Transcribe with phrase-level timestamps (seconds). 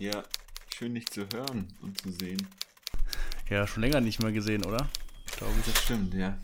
[0.00, 0.24] Ja,
[0.74, 2.46] schön dich zu hören und zu sehen.
[3.50, 4.88] Ja, schon länger nicht mehr gesehen, oder?
[5.36, 5.66] Glaube ich.
[5.66, 6.38] Das stimmt, ja.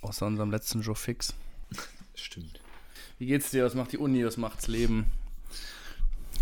[0.00, 1.32] Außer unserem letzten Joe Fix.
[2.16, 2.60] Stimmt.
[3.18, 3.64] Wie geht's dir?
[3.64, 4.24] Was macht die Uni?
[4.24, 5.06] Was macht's Leben?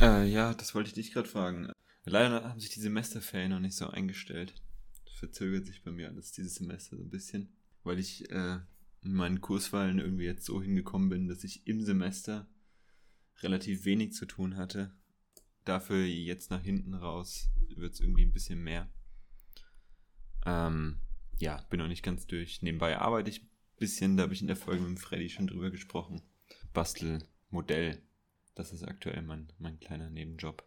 [0.00, 1.71] Äh, ja, das wollte ich dich gerade fragen.
[2.07, 4.54] Leider haben sich die Semesterferien noch nicht so eingestellt.
[5.04, 7.54] Das verzögert sich bei mir alles dieses Semester so ein bisschen,
[7.84, 8.61] weil ich äh,
[9.02, 12.48] in meinen Kurswahlen irgendwie jetzt so hingekommen bin, dass ich im Semester
[13.43, 14.95] relativ wenig zu tun hatte.
[15.66, 18.88] Dafür jetzt nach hinten raus wird es irgendwie ein bisschen mehr.
[20.47, 21.01] Ähm,
[21.39, 22.62] ja, bin noch nicht ganz durch.
[22.62, 25.70] Nebenbei arbeite ich ein bisschen, da habe ich in der Folge mit Freddy schon drüber
[25.70, 26.23] gesprochen.
[26.73, 28.01] Bastelmodell.
[28.55, 30.65] Das ist aktuell mein, mein kleiner Nebenjob.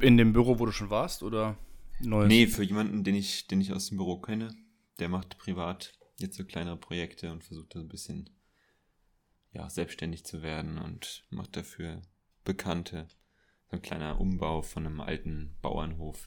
[0.00, 1.58] In dem Büro, wo du schon warst, oder
[2.00, 2.28] neues?
[2.28, 4.54] Nee, für jemanden, den ich, den ich aus dem Büro kenne.
[5.00, 8.30] Der macht privat jetzt so kleinere Projekte und versucht da ein bisschen
[9.52, 12.00] ja, selbstständig zu werden und macht dafür
[12.44, 13.06] Bekannte.
[13.70, 16.26] So ein kleiner Umbau von einem alten Bauernhof.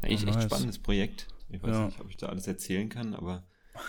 [0.00, 0.36] Eigentlich oh, nice.
[0.36, 1.28] echt spannendes Projekt.
[1.48, 1.86] Ich weiß ja.
[1.86, 3.46] nicht, ob ich da alles erzählen kann, aber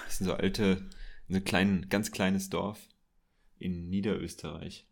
[0.07, 0.89] es sind so alte,
[1.29, 2.87] ein klein, ganz kleines Dorf
[3.57, 4.87] in Niederösterreich.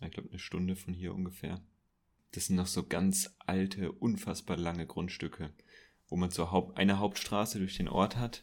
[0.00, 1.60] Ich glaube, eine Stunde von hier ungefähr.
[2.32, 5.52] Das sind noch so ganz alte, unfassbar lange Grundstücke,
[6.08, 8.42] wo man so Haupt, eine Hauptstraße durch den Ort hat.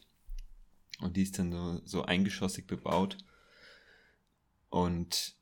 [1.00, 3.18] Und die ist dann so, so eingeschossig bebaut.
[4.70, 5.36] Und,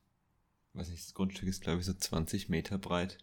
[0.74, 3.18] weiß nicht, das Grundstück ist, glaube ich, so 20 Meter breit.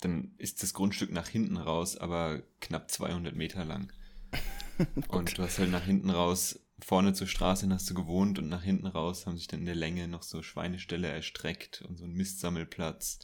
[0.00, 3.92] Dann ist das Grundstück nach hinten raus, aber knapp 200 Meter lang.
[5.08, 8.62] und du hast halt nach hinten raus, vorne zur Straße hast du gewohnt und nach
[8.62, 12.12] hinten raus haben sich dann in der Länge noch so Schweineställe erstreckt und so ein
[12.12, 13.18] Mistsammelplatz.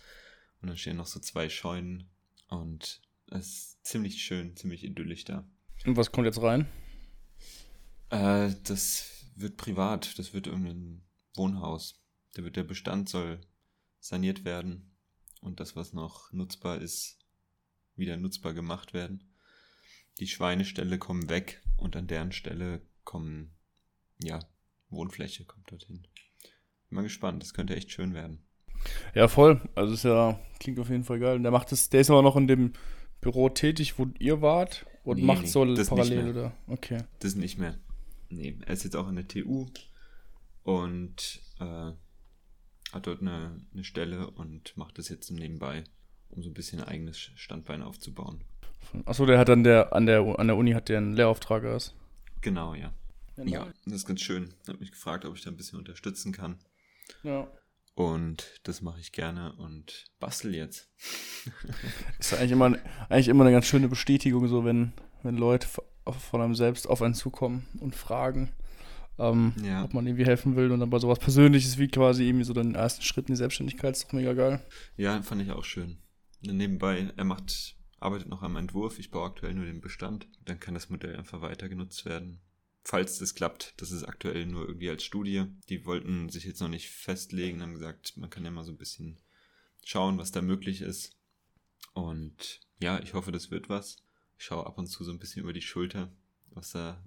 [0.61, 2.11] Und dann stehen noch so zwei Scheunen
[2.49, 5.49] und es ist ziemlich schön, ziemlich idyllisch da.
[5.85, 6.67] Und was kommt jetzt rein?
[8.11, 11.03] Äh, das wird privat, das wird irgendein
[11.35, 12.03] Wohnhaus.
[12.35, 13.41] Da wird der Bestand soll
[14.01, 14.95] saniert werden
[15.47, 17.19] und das, was noch nutzbar ist,
[17.94, 19.22] wieder nutzbar gemacht werden.
[20.19, 23.55] Die Schweineställe kommen weg und an deren Stelle kommen,
[24.23, 24.40] ja,
[24.90, 26.06] Wohnfläche kommt dorthin.
[26.89, 28.42] Bin mal gespannt, das könnte echt schön werden.
[29.14, 29.61] Ja, voll.
[29.74, 31.40] Also ist ja, klingt auf jeden Fall geil.
[31.40, 32.73] Der macht das, der ist aber noch in dem
[33.20, 36.52] Büro tätig, wo ihr wart und nee, macht so parallel, oder?
[36.67, 37.05] Okay.
[37.20, 37.79] Das nicht mehr.
[38.29, 39.67] Nee, er ist jetzt auch in der TU
[40.64, 41.92] und äh,
[42.96, 45.84] hat dort eine, eine Stelle und macht das jetzt nebenbei,
[46.29, 48.42] um so ein bisschen ein eigenes Standbein aufzubauen.
[49.05, 51.95] Achso, der hat dann der an der an der Uni hat der einen Lehrauftrag aus.
[52.40, 52.92] Genau, ja.
[53.36, 53.51] Genau.
[53.51, 54.55] Ja, das ist ganz schön.
[54.67, 56.58] Er hat mich gefragt, ob ich da ein bisschen unterstützen kann.
[57.23, 57.48] Ja.
[57.95, 60.90] Und das mache ich gerne und bastel jetzt.
[62.18, 62.77] ist eigentlich immer,
[63.08, 64.92] eigentlich immer eine ganz schöne Bestätigung, so wenn,
[65.23, 68.52] wenn Leute von einem selbst auf einen zukommen und fragen,
[69.19, 69.85] ähm, ja.
[69.85, 72.75] ob man irgendwie helfen will und dann bei sowas Persönliches wie quasi irgendwie so den
[72.75, 74.65] ersten Schritt in die Selbstständigkeit ist doch mega geil.
[74.97, 75.99] Ja, fand ich auch schön.
[76.43, 80.75] Nebenbei, er macht, arbeitet noch am Entwurf, ich baue aktuell nur den Bestand, dann kann
[80.75, 82.41] das Modell einfach weiter genutzt werden.
[82.85, 85.47] Falls das klappt, das ist aktuell nur irgendwie als Studie.
[85.69, 88.79] Die wollten sich jetzt noch nicht festlegen, haben gesagt, man kann ja mal so ein
[88.79, 89.19] bisschen
[89.85, 91.17] schauen, was da möglich ist.
[91.95, 93.97] Und ja, ich hoffe, das wird was.
[94.39, 96.13] Ich schaue ab und zu so ein bisschen über die Schulter,
[96.51, 97.03] was da,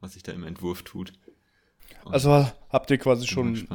[0.00, 1.12] was sich da im Entwurf tut.
[2.04, 3.66] Und also habt ihr quasi schon,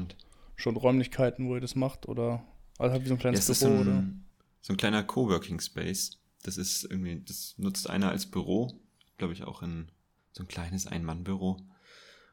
[0.56, 2.08] schon Räumlichkeiten, wo ihr das macht?
[2.08, 2.44] Oder
[2.78, 3.84] also habt ihr so ein kleines ja, Büro?
[3.84, 4.26] So ein,
[4.62, 6.20] so ein kleiner Coworking Space.
[6.44, 8.74] Das ist irgendwie, das nutzt einer als Büro,
[9.18, 9.88] glaube ich, auch in
[10.34, 11.58] so ein kleines Ein-Mann-Büro.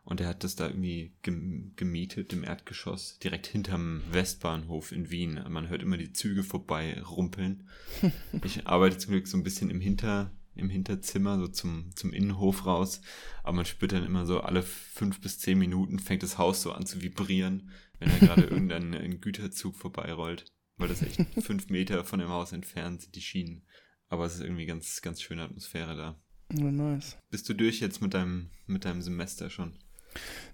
[0.03, 5.41] Und er hat das da irgendwie gemietet im Erdgeschoss, direkt hinterm Westbahnhof in Wien.
[5.49, 7.69] Man hört immer die Züge vorbei rumpeln.
[8.45, 12.67] Ich arbeite zum Glück so ein bisschen im Hinter, im Hinterzimmer, so zum, zum Innenhof
[12.67, 13.01] raus.
[13.43, 16.73] Aber man spürt dann immer so, alle fünf bis zehn Minuten fängt das Haus so
[16.73, 20.45] an zu vibrieren, wenn da gerade irgendein Güterzug vorbeirollt.
[20.77, 23.67] Weil das echt fünf Meter von dem Haus entfernt sind, die Schienen.
[24.09, 26.21] Aber es ist irgendwie ganz, ganz schöne Atmosphäre da.
[26.53, 27.17] Ja, nice.
[27.31, 29.75] Bist du durch jetzt mit deinem, mit deinem Semester schon?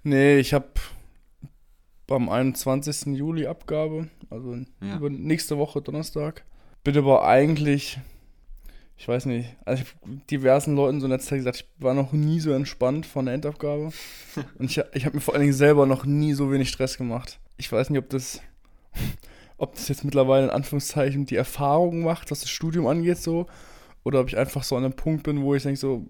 [0.02, 0.68] Nee, ich habe
[2.06, 3.16] beim 21.
[3.16, 4.96] Juli Abgabe, also ja.
[4.96, 6.44] über nächste Woche Donnerstag.
[6.84, 7.98] Bin aber eigentlich
[8.98, 11.92] ich weiß nicht, also ich habe diversen Leuten so in der Zeit gesagt, ich war
[11.92, 13.92] noch nie so entspannt von der Endabgabe.
[14.58, 17.38] Und ich, ich habe mir vor allen Dingen selber noch nie so wenig Stress gemacht.
[17.58, 18.40] Ich weiß nicht, ob das,
[19.58, 23.46] ob das jetzt mittlerweile in Anführungszeichen die Erfahrung macht, was das Studium angeht, so.
[24.02, 26.06] Oder ob ich einfach so an einem Punkt bin, wo ich denke, so,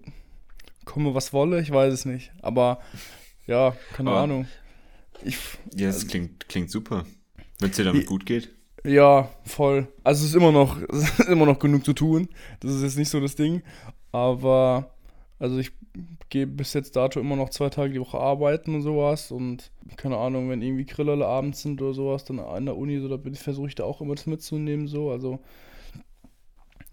[0.85, 2.31] komme was wolle, ich weiß es nicht.
[2.41, 2.79] Aber
[3.47, 4.47] ja, keine Aber, Ahnung.
[5.23, 5.37] Ich,
[5.73, 7.05] ja, es also, klingt, klingt super.
[7.59, 8.53] Wenn es dir damit gut geht.
[8.87, 9.87] Ja, voll.
[10.03, 12.29] Also es ist immer noch, ist immer noch genug zu tun.
[12.61, 13.61] Das ist jetzt nicht so das Ding.
[14.11, 14.95] Aber
[15.39, 15.71] also ich
[16.29, 19.31] gehe bis jetzt dato immer noch zwei Tage die Woche arbeiten und sowas.
[19.31, 23.09] Und keine Ahnung, wenn irgendwie Grillerle abends sind oder sowas, dann an der Uni, so,
[23.09, 24.87] da versuche ich da auch immer das mitzunehmen.
[24.87, 25.11] So.
[25.11, 25.39] Also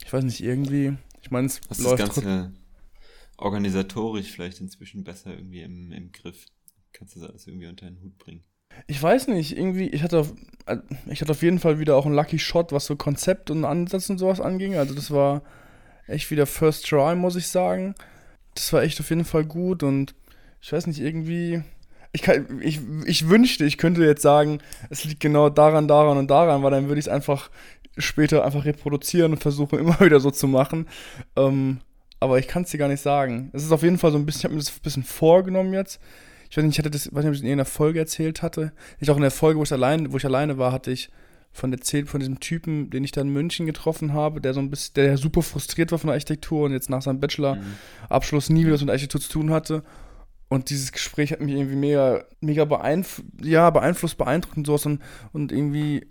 [0.04, 2.52] ich weiß nicht, irgendwie, ich meine, es Hast läuft das Ganze
[3.36, 6.46] organisatorisch vielleicht inzwischen besser irgendwie im, im Griff.
[6.92, 8.42] Kannst du das alles irgendwie unter den Hut bringen?
[8.86, 10.32] Ich weiß nicht, irgendwie, ich hatte, auf,
[10.66, 13.64] äh, ich hatte auf jeden Fall wieder auch einen Lucky Shot, was so Konzept und
[13.64, 14.76] Ansatz und sowas anging.
[14.76, 15.42] Also das war
[16.06, 17.94] echt wieder First Try, muss ich sagen.
[18.54, 20.14] Das war echt auf jeden Fall gut und
[20.60, 21.62] ich weiß nicht, irgendwie.
[22.12, 26.30] Ich, kann, ich, ich wünschte, ich könnte jetzt sagen, es liegt genau daran, daran und
[26.30, 27.50] daran, weil dann würde ich es einfach
[27.98, 30.86] später einfach reproduzieren und versuchen, immer wieder so zu machen.
[31.34, 31.80] Ähm,
[32.20, 33.50] aber ich kann es dir gar nicht sagen.
[33.52, 35.74] Es ist auf jeden Fall so ein bisschen, ich habe mir das ein bisschen vorgenommen
[35.74, 36.00] jetzt
[36.54, 38.72] ich weiß nicht, ich hatte das, weiß nicht, ob ich in irgendeiner Folge erzählt hatte.
[39.00, 41.10] Ich auch in der Folge, wo ich allein, wo ich alleine war, hatte ich
[41.50, 44.70] von erzählt von diesem Typen, den ich da in München getroffen habe, der so ein
[44.70, 48.74] bisschen, der super frustriert war von der Architektur und jetzt nach seinem Bachelor-Abschluss nie wieder
[48.74, 49.82] was mit Architektur zu tun hatte.
[50.48, 55.02] Und dieses Gespräch hat mich irgendwie mega, mega beeinf ja, beeinflusst, beeindruckt und sowas und,
[55.32, 56.06] und irgendwie,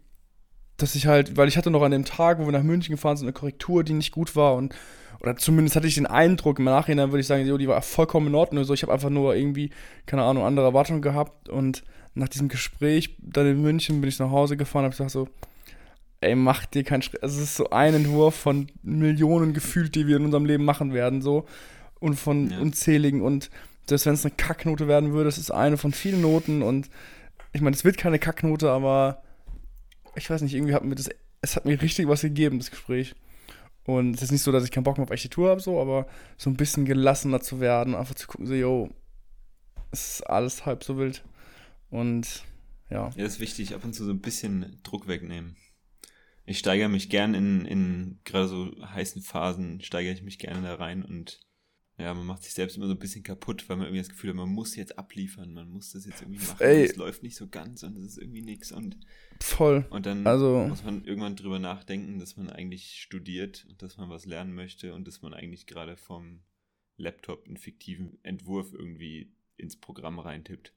[0.76, 3.16] dass ich halt, weil ich hatte noch an dem Tag, wo wir nach München gefahren
[3.16, 4.76] sind, eine Korrektur, die nicht gut war und
[5.24, 8.28] oder zumindest hatte ich den Eindruck, im Nachhinein würde ich sagen, jo, die war vollkommen
[8.28, 8.66] in Ordnung.
[8.66, 9.70] So, ich habe einfach nur irgendwie,
[10.06, 11.48] keine Ahnung, andere Erwartungen gehabt.
[11.48, 11.84] Und
[12.14, 15.30] nach diesem Gespräch dann in München bin ich nach Hause gefahren und habe gesagt so,
[16.20, 17.24] ey, mach dir keinen Stress.
[17.24, 20.94] Also es ist so ein Entwurf von Millionen gefühlt, die wir in unserem Leben machen
[20.94, 21.46] werden, so.
[22.02, 22.60] Und von ja.
[22.60, 23.22] unzähligen.
[23.22, 23.50] Und
[23.88, 26.62] selbst wenn es eine Kacknote werden würde, es ist eine von vielen Noten.
[26.62, 26.90] Und
[27.54, 29.24] ich meine, es wird keine Kacknote, aber
[30.18, 31.10] ich weiß nicht, irgendwie hat mir das,
[31.42, 33.16] es hat mir richtig was gegeben, das Gespräch.
[33.86, 36.08] Und es ist nicht so, dass ich keinen Bock mehr auf Architektur habe, so, aber
[36.38, 38.90] so ein bisschen gelassener zu werden, einfach zu gucken, so, yo,
[39.92, 41.24] es ist alles halb so wild.
[41.90, 42.44] Und
[42.90, 43.12] ja.
[43.16, 45.58] Ja, ist wichtig, ab und zu so ein bisschen Druck wegnehmen.
[46.46, 50.76] Ich steigere mich gern in, in gerade so heißen Phasen, steigere ich mich gerne da
[50.76, 51.40] rein und
[51.98, 54.32] ja, man macht sich selbst immer so ein bisschen kaputt, weil man irgendwie das Gefühl
[54.32, 56.58] hat, man muss jetzt abliefern, man muss das jetzt irgendwie machen.
[56.60, 58.98] Es läuft nicht so ganz und es ist irgendwie nichts und
[59.40, 59.86] voll.
[59.92, 64.10] Und dann also, muss man irgendwann drüber nachdenken, dass man eigentlich studiert und dass man
[64.10, 66.42] was lernen möchte und dass man eigentlich gerade vom
[66.98, 70.74] Laptop einen fiktiven Entwurf irgendwie ins Programm reintippt.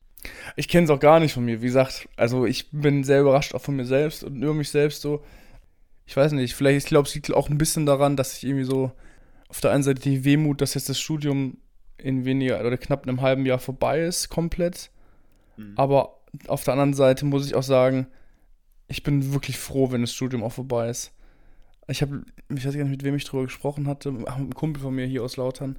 [0.57, 2.09] Ich kenne es auch gar nicht von mir, wie gesagt.
[2.17, 5.25] Also ich bin sehr überrascht auch von mir selbst und über mich selbst so.
[6.05, 8.65] Ich weiß nicht, vielleicht, ich glaube, es liegt auch ein bisschen daran, dass ich irgendwie
[8.65, 8.93] so
[9.49, 11.59] auf der einen Seite die Wehmut, dass jetzt das Studium
[11.99, 14.91] in weniger oder knapp einem halben Jahr vorbei ist, komplett.
[15.57, 15.75] Mhm.
[15.77, 18.07] Aber auf der anderen Seite muss ich auch sagen,
[18.89, 21.13] ich bin wirklich froh, wenn das Studium auch vorbei ist.
[21.89, 24.83] Ich habe, ich weiß gar nicht, mit wem ich drüber gesprochen hatte, Ach, ein Kumpel
[24.83, 25.79] von mir hier aus Lautern,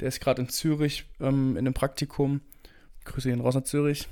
[0.00, 2.42] der ist gerade in Zürich ähm, in einem Praktikum.
[3.04, 4.08] Grüße ihn raus nach Zürich.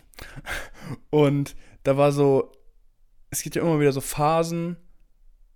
[1.10, 2.52] Und da war so,
[3.30, 4.76] es gibt ja immer wieder so Phasen,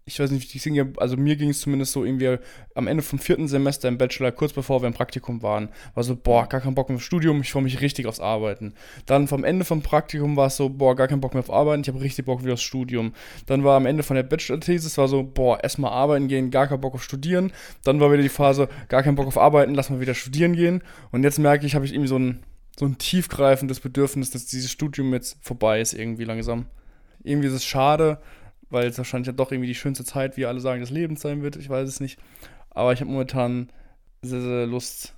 [0.08, 2.38] ich weiß nicht, ich also mir ging es zumindest so irgendwie
[2.74, 6.16] am Ende vom vierten Semester im Bachelor, kurz bevor wir im Praktikum waren, war so,
[6.16, 8.72] boah, gar keinen Bock mehr auf Studium, ich freue mich richtig aufs Arbeiten.
[9.04, 11.82] Dann vom Ende vom Praktikum war es so, boah, gar keinen Bock mehr auf Arbeiten,
[11.82, 13.12] ich habe richtig Bock wieder aufs Studium.
[13.46, 16.80] Dann war am Ende von der Bachelor-Thesis, war so, boah, erstmal arbeiten gehen, gar keinen
[16.80, 17.52] Bock auf Studieren.
[17.84, 20.82] Dann war wieder die Phase, gar keinen Bock auf Arbeiten, lass mal wieder studieren gehen.
[21.12, 22.40] Und jetzt merke ich, habe ich irgendwie so ein,
[22.78, 26.66] so ein tiefgreifendes Bedürfnis, dass dieses Studium jetzt vorbei ist, irgendwie langsam.
[27.22, 28.18] Irgendwie ist es schade,
[28.70, 31.42] weil es wahrscheinlich ja doch irgendwie die schönste Zeit, wie alle sagen, des Lebens sein
[31.42, 31.56] wird.
[31.56, 32.18] Ich weiß es nicht.
[32.70, 33.70] Aber ich habe momentan
[34.22, 35.14] sehr, sehr Lust,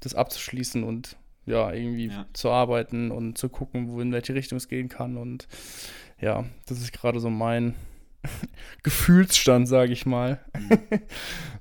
[0.00, 1.16] das abzuschließen und
[1.46, 2.26] ja, irgendwie ja.
[2.32, 5.16] zu arbeiten und zu gucken, wo in welche Richtung es gehen kann.
[5.16, 5.48] Und
[6.20, 7.74] ja, das ist gerade so mein
[8.82, 10.44] Gefühlsstand, sage ich mal.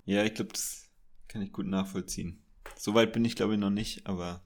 [0.06, 0.90] ja, ich glaube, das
[1.28, 2.42] kann ich gut nachvollziehen.
[2.78, 4.42] Soweit bin ich, glaube ich, noch nicht, aber.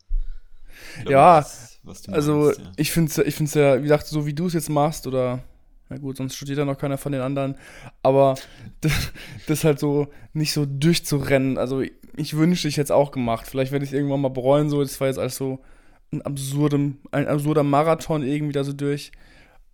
[1.01, 2.72] Glaub, ja, was, was also meinst, ja.
[2.77, 5.44] ich finde es ich find's ja, wie gesagt, so wie du es jetzt machst oder
[5.93, 7.55] na gut, sonst studiert ja noch keiner von den anderen.
[8.01, 8.35] Aber
[8.81, 9.12] das,
[9.47, 11.59] das halt so nicht so durchzurennen.
[11.59, 11.83] Also
[12.15, 13.45] ich wünschte, ich hätte es auch gemacht.
[13.47, 14.69] Vielleicht werde ich es irgendwann mal bereuen.
[14.69, 15.59] So, das war jetzt alles so
[16.12, 19.12] ein, absurdem, ein absurder Marathon irgendwie da so durch.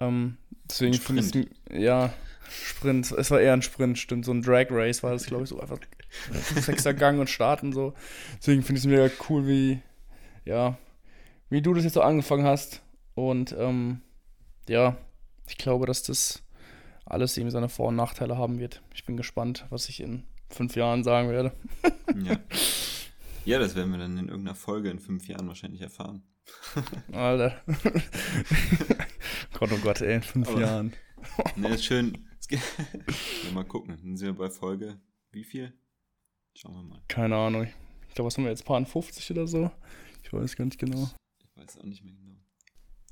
[0.01, 0.37] Ähm,
[0.69, 2.11] deswegen finde ich es, ja,
[2.49, 3.11] Sprint.
[3.11, 4.25] Es war eher ein Sprint, stimmt.
[4.25, 5.79] So ein Drag Race war das, glaube ich, so einfach
[6.55, 7.93] sechster Gang und starten so.
[8.39, 9.79] Deswegen finde ich es mega cool, wie,
[10.43, 10.77] ja,
[11.49, 12.81] wie du das jetzt so angefangen hast.
[13.15, 14.01] Und, ähm,
[14.67, 14.97] ja,
[15.49, 16.43] ich glaube, dass das
[17.05, 18.81] alles irgendwie seine Vor- und Nachteile haben wird.
[18.93, 21.51] Ich bin gespannt, was ich in fünf Jahren sagen werde.
[22.23, 22.39] ja.
[23.45, 26.23] ja, das werden wir dann in irgendeiner Folge in fünf Jahren wahrscheinlich erfahren.
[27.11, 27.61] Alter.
[29.53, 30.93] Gott, oh Gott, ey, in fünf Aber, Jahren.
[31.55, 32.27] ne, ist schön.
[32.49, 33.97] ja, mal gucken.
[34.01, 34.99] Dann sind wir bei Folge
[35.31, 35.73] wie viel?
[36.55, 37.01] Schauen wir mal.
[37.07, 37.67] Keine Ahnung.
[38.07, 38.65] Ich glaube, was haben wir jetzt?
[38.65, 39.71] Paar 50 oder so?
[40.23, 41.09] Ich weiß gar nicht genau.
[41.39, 42.37] Ich weiß auch nicht mehr genau.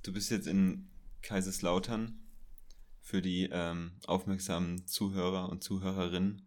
[0.03, 0.89] Du bist jetzt in
[1.21, 2.26] Kaiserslautern
[3.07, 6.41] für die ähm, aufmerksamen Zuhörer und Zuhörerinnen.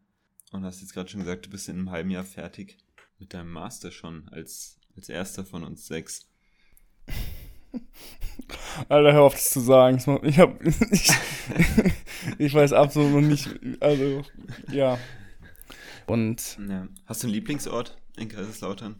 [0.52, 2.76] Und hast jetzt gerade schon gesagt, du bist in einem halben Jahr fertig
[3.18, 6.28] mit deinem Master schon als, als erster von uns sechs.
[8.90, 9.96] Alter, hör auf das zu sagen.
[10.22, 11.10] Ich, hab, ich,
[12.38, 13.48] ich weiß absolut noch nicht.
[13.80, 14.22] Also,
[14.70, 14.98] ja.
[16.06, 16.88] Und ja.
[17.06, 18.96] Hast du einen Lieblingsort in Kaiserslautern?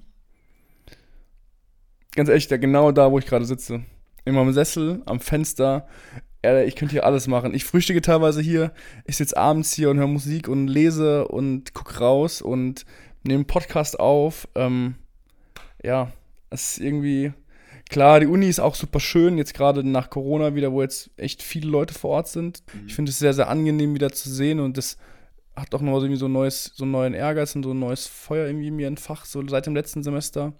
[2.12, 3.84] Ganz ehrlich, da genau da, wo ich gerade sitze.
[4.24, 5.86] In meinem Sessel, am Fenster.
[6.42, 7.54] Ich könnte hier alles machen.
[7.54, 8.72] Ich frühstücke teilweise hier.
[9.04, 12.86] Ich sitze abends hier und höre Musik und lese und gucke raus und
[13.24, 14.48] nehme einen Podcast auf.
[14.54, 14.94] Ähm,
[15.82, 16.10] ja,
[16.48, 17.32] es ist irgendwie.
[17.90, 21.42] Klar, die Uni ist auch super schön, jetzt gerade nach Corona wieder, wo jetzt echt
[21.42, 22.62] viele Leute vor Ort sind.
[22.72, 22.86] Mhm.
[22.86, 24.96] Ich finde es sehr, sehr angenehm wieder zu sehen und das
[25.56, 28.06] hat auch noch irgendwie so, ein neues, so einen neuen Ehrgeiz und so ein neues
[28.06, 30.52] Feuer irgendwie in mir entfacht, so seit dem letzten Semester.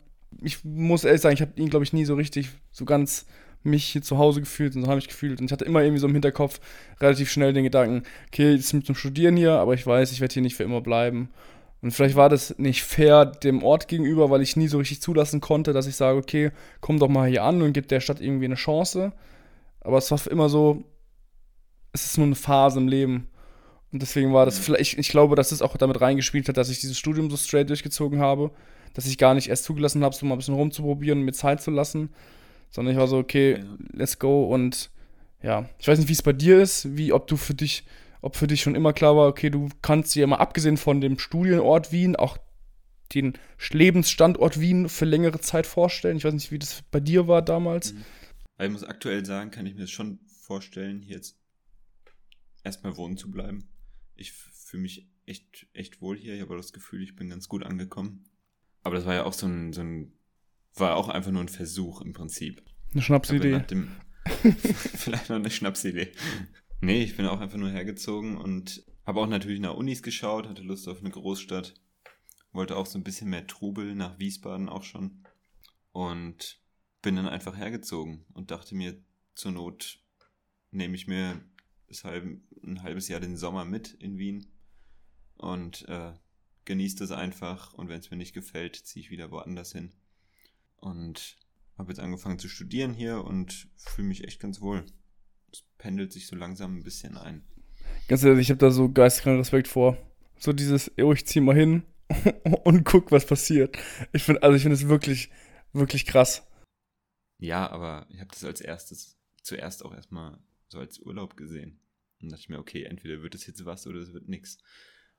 [0.43, 3.27] Ich muss ehrlich sagen, ich habe ihn, glaube ich, nie so richtig, so ganz
[3.63, 5.41] mich hier zu Hause gefühlt und so habe ich gefühlt.
[5.41, 6.61] Und ich hatte immer irgendwie so im Hinterkopf
[7.01, 10.33] relativ schnell den Gedanken, okay, jetzt mit zum Studieren hier, aber ich weiß, ich werde
[10.33, 11.31] hier nicht für immer bleiben.
[11.83, 15.41] Und vielleicht war das nicht fair dem Ort gegenüber, weil ich nie so richtig zulassen
[15.41, 16.51] konnte, dass ich sage, okay,
[16.81, 19.13] komm doch mal hier an und gib der Stadt irgendwie eine Chance.
[19.81, 20.85] Aber es war immer so,
[21.93, 23.29] es ist nur eine Phase im Leben.
[23.93, 24.63] Und deswegen war das mhm.
[24.65, 27.69] vielleicht, ich glaube, dass es auch damit reingespielt hat, dass ich dieses Studium so straight
[27.71, 28.51] durchgezogen habe,
[28.95, 31.63] dass ich gar nicht erst zugelassen habe, so mal ein bisschen rumzuprobieren und mir Zeit
[31.63, 32.11] zu lassen,
[32.71, 33.77] sondern ich war so, okay, ja.
[33.93, 34.91] let's go und
[35.43, 37.85] ja, ich weiß nicht, wie es bei dir ist, wie, ob du für dich
[38.23, 41.19] ob für dich schon immer klar war, okay, du kannst dir mal abgesehen von dem
[41.19, 42.39] Studienort Wien auch
[43.15, 43.35] den
[43.71, 46.17] Lebensstandort Wien für längere Zeit vorstellen.
[46.17, 47.93] Ich weiß nicht, wie das bei dir war damals.
[47.93, 48.05] Mhm.
[48.61, 51.39] Ich muss aktuell sagen, kann ich mir das schon vorstellen, hier jetzt
[52.63, 53.69] erstmal wohnen zu bleiben.
[54.17, 56.35] Ich fühle mich echt, echt wohl hier.
[56.35, 58.27] Ich habe das Gefühl, ich bin ganz gut angekommen.
[58.83, 60.13] Aber das war ja auch so ein, so ein
[60.75, 62.63] war auch einfach nur ein Versuch im Prinzip.
[62.93, 63.65] Eine Schnapsidee.
[64.95, 66.13] vielleicht noch eine Schnapsidee.
[66.81, 70.63] Nee, ich bin auch einfach nur hergezogen und habe auch natürlich nach Unis geschaut, hatte
[70.63, 71.75] Lust auf eine Großstadt.
[72.53, 75.25] Wollte auch so ein bisschen mehr Trubel nach Wiesbaden auch schon.
[75.93, 76.61] Und
[77.03, 79.03] bin dann einfach hergezogen und dachte mir,
[79.35, 80.01] zur Not
[80.71, 81.41] nehme ich mir
[82.05, 84.47] halbe, ein halbes Jahr den Sommer mit in Wien
[85.37, 86.13] und äh,
[86.65, 87.75] genieße das einfach.
[87.75, 89.93] Und wenn es mir nicht gefällt, ziehe ich wieder woanders hin.
[90.81, 91.37] Und
[91.79, 94.85] habe jetzt angefangen zu studieren hier und fühle mich echt ganz wohl
[95.53, 97.45] es pendelt sich so langsam ein bisschen ein.
[98.09, 99.97] Ganz ehrlich, ich habe da so geistkranken Respekt vor.
[100.39, 101.85] So dieses, oh, ich zieh mal hin
[102.65, 103.77] und guck, was passiert.
[104.13, 105.31] Ich finde, also ich finde es wirklich,
[105.73, 106.47] wirklich krass.
[107.39, 111.81] Ja, aber ich habe das als erstes, zuerst auch erstmal so als Urlaub gesehen.
[112.21, 114.59] Und dachte ich mir, okay, entweder wird es jetzt was oder es wird nichts.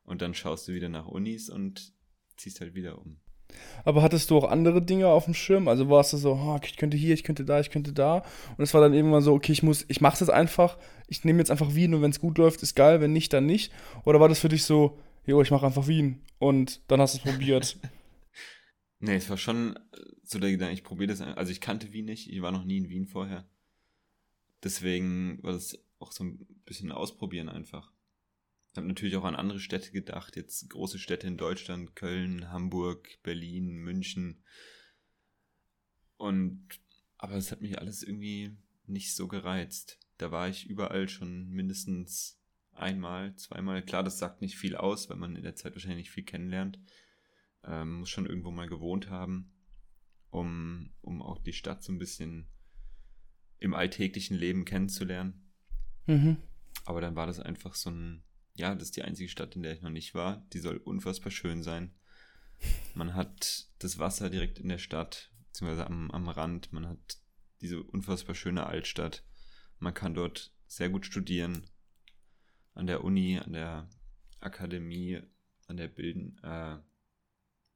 [0.03, 1.93] Und dann schaust du wieder nach Unis und
[2.37, 3.19] ziehst halt wieder um.
[3.83, 5.67] Aber hattest du auch andere Dinge auf dem Schirm?
[5.67, 8.23] Also warst du so, oh, ich könnte hier, ich könnte da, ich könnte da.
[8.57, 10.77] Und es war dann irgendwann so, okay, ich muss, ich mache es jetzt einfach.
[11.07, 13.01] Ich nehme jetzt einfach Wien und wenn es gut läuft, ist geil.
[13.01, 13.71] Wenn nicht, dann nicht.
[14.05, 17.17] Oder war das für dich so, jo, ich mache einfach Wien und dann hast du
[17.17, 17.77] es probiert?
[18.99, 19.77] nee, es war schon
[20.23, 21.21] so der Gedanke, ich probiere das.
[21.21, 23.45] Also ich kannte Wien nicht, ich war noch nie in Wien vorher.
[24.63, 27.90] Deswegen war das auch so ein bisschen ausprobieren einfach.
[28.71, 33.19] Ich habe natürlich auch an andere Städte gedacht, jetzt große Städte in Deutschland, Köln, Hamburg,
[33.21, 34.43] Berlin, München.
[36.17, 36.79] Und
[37.17, 39.99] aber es hat mich alles irgendwie nicht so gereizt.
[40.17, 42.39] Da war ich überall schon mindestens
[42.71, 43.83] einmal, zweimal.
[43.83, 46.79] Klar, das sagt nicht viel aus, weil man in der Zeit wahrscheinlich nicht viel kennenlernt.
[47.63, 49.53] Ähm, muss schon irgendwo mal gewohnt haben,
[50.29, 52.47] um, um auch die Stadt so ein bisschen
[53.59, 55.51] im alltäglichen Leben kennenzulernen.
[56.07, 56.37] Mhm.
[56.85, 58.23] Aber dann war das einfach so ein,
[58.55, 60.45] ja, das ist die einzige Stadt, in der ich noch nicht war.
[60.53, 61.93] Die soll unfassbar schön sein.
[62.93, 66.71] Man hat das Wasser direkt in der Stadt, beziehungsweise am, am Rand.
[66.73, 67.17] Man hat
[67.61, 69.23] diese unfassbar schöne Altstadt.
[69.79, 71.67] Man kann dort sehr gut studieren.
[72.73, 73.89] An der Uni, an der
[74.39, 75.21] Akademie,
[75.67, 76.77] an der Bilden, äh,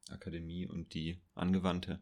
[0.08, 2.00] Akademie und die Angewandte.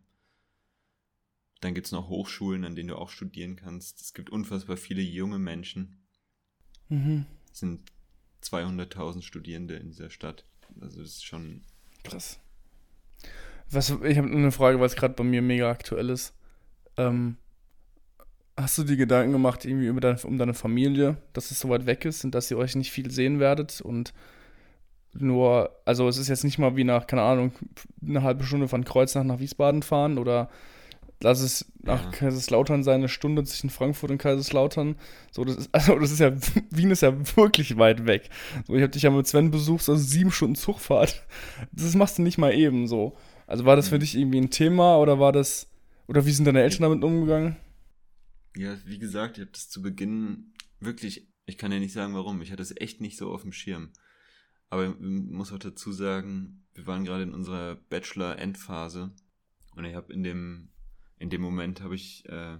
[1.60, 4.00] Dann gibt es noch Hochschulen, an denen du auch studieren kannst.
[4.00, 6.04] Es gibt unfassbar viele junge Menschen.
[6.88, 7.24] Mhm.
[7.52, 7.90] Sind
[8.44, 10.44] 200.000 Studierende in dieser Stadt.
[10.80, 11.62] Also das ist schon
[12.02, 12.38] krass.
[13.70, 16.34] Was, ich habe eine Frage, weil es gerade bei mir mega aktuell ist.
[16.96, 17.36] Ähm,
[18.56, 21.86] hast du dir Gedanken gemacht, irgendwie über deine, um deine Familie, dass es so weit
[21.86, 24.12] weg ist und dass ihr euch nicht viel sehen werdet und
[25.12, 27.52] nur, also es ist jetzt nicht mal wie nach, keine Ahnung,
[28.04, 30.50] eine halbe Stunde von Kreuznach nach Wiesbaden fahren oder
[31.24, 32.10] lass es nach ja.
[32.10, 34.96] Kaiserslautern sein, eine Stunde zwischen Frankfurt und Kaiserslautern.
[35.32, 36.32] So, das ist, also das ist ja,
[36.70, 38.28] Wien ist ja wirklich weit weg.
[38.66, 41.26] So, ich habe dich ja mit Sven besucht, also sieben Stunden Zugfahrt.
[41.72, 43.16] Das machst du nicht mal eben so.
[43.46, 44.00] Also war das für mhm.
[44.00, 45.68] dich irgendwie ein Thema oder war das,
[46.06, 47.56] oder wie sind deine Eltern damit umgegangen?
[48.56, 52.42] Ja, wie gesagt, ich habe das zu Beginn wirklich, ich kann ja nicht sagen warum,
[52.42, 53.92] ich hatte es echt nicht so auf dem Schirm.
[54.68, 59.12] Aber ich muss auch dazu sagen, wir waren gerade in unserer Bachelor-Endphase
[59.74, 60.68] und ich habe in dem
[61.18, 62.58] in dem Moment habe ich äh,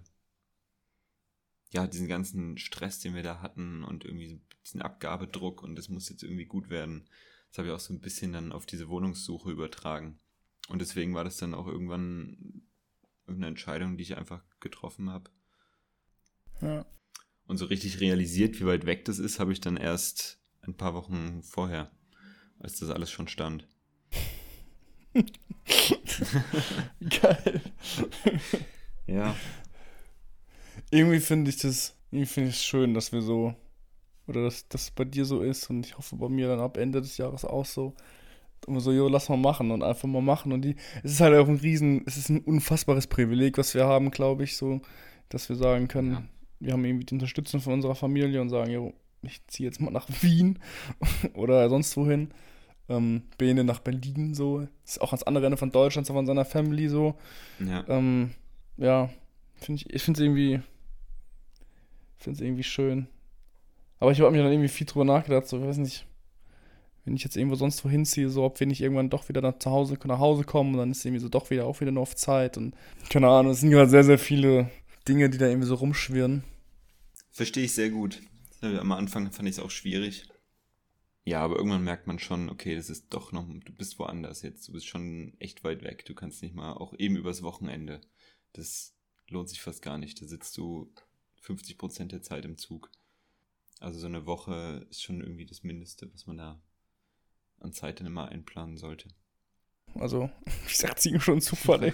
[1.73, 6.08] ja diesen ganzen Stress, den wir da hatten und irgendwie diesen Abgabedruck und das muss
[6.08, 7.08] jetzt irgendwie gut werden.
[7.50, 10.18] Das habe ich auch so ein bisschen dann auf diese Wohnungssuche übertragen.
[10.68, 12.62] Und deswegen war das dann auch irgendwann
[13.26, 15.30] irgendeine Entscheidung, die ich einfach getroffen habe.
[16.61, 16.87] Ja.
[17.46, 20.94] Und so richtig realisiert, wie weit weg das ist, habe ich dann erst ein paar
[20.94, 21.90] Wochen vorher,
[22.58, 23.68] als das alles schon stand.
[27.23, 27.61] Geil.
[29.06, 29.35] ja.
[30.90, 33.54] Irgendwie finde ich das, irgendwie finde ich es schön, dass wir so,
[34.26, 37.00] oder dass das bei dir so ist und ich hoffe bei mir dann ab Ende
[37.00, 37.94] des Jahres auch so.
[38.66, 40.52] Und so, jo, lass mal machen und einfach mal machen.
[40.52, 43.85] Und die, es ist halt auch ein riesen, es ist ein unfassbares Privileg, was wir
[43.85, 44.80] haben, glaube ich, so,
[45.28, 46.23] dass wir sagen können, ja.
[46.61, 49.90] wir haben irgendwie die Unterstützung von unserer Familie und sagen, jo, ich ziehe jetzt mal
[49.90, 50.59] nach Wien
[51.35, 52.30] oder sonst wohin.
[52.88, 54.67] Ähm, Bene nach Berlin, so.
[54.85, 57.14] Ist auch ans andere Ende von Deutschland, so von seiner Family, so.
[57.59, 57.85] Ja.
[57.88, 58.33] Ähm,
[58.76, 59.11] ja,
[59.57, 60.61] find ich, ich finde es irgendwie,
[62.19, 63.09] finde es irgendwie schön.
[64.00, 66.07] Aber ich habe mir dann irgendwie viel drüber nachgedacht, so, ich weiß nicht,
[67.05, 69.55] wenn ich jetzt irgendwo sonst wo hinziehe, so, ob wir nicht irgendwann doch wieder nach,
[69.64, 72.17] Hause, nach Hause kommen und dann ist irgendwie so doch wieder auch wieder nur auf
[72.17, 72.75] Zeit und
[73.11, 74.71] keine Ahnung, es sind gerade sehr, sehr viele
[75.07, 76.45] Dinge, die da irgendwie so rumschwirren.
[77.31, 78.21] Verstehe ich sehr gut.
[78.62, 80.26] Am Anfang fand ich es auch schwierig.
[81.26, 84.69] Ja, aber irgendwann merkt man schon, okay, das ist doch noch, du bist woanders jetzt,
[84.69, 88.02] du bist schon echt weit weg, du kannst nicht mal, auch eben übers Wochenende,
[88.52, 88.95] das
[89.28, 90.93] lohnt sich fast gar nicht, da sitzt du
[91.40, 92.90] 50 Prozent der Zeit im Zug.
[93.81, 96.62] Also so eine Woche ist schon irgendwie das Mindeste, was man da
[97.61, 99.09] an Zeit dann immer einplanen sollte.
[99.95, 100.31] Also,
[100.66, 101.93] ich sag's ihm schon Zufall, ey.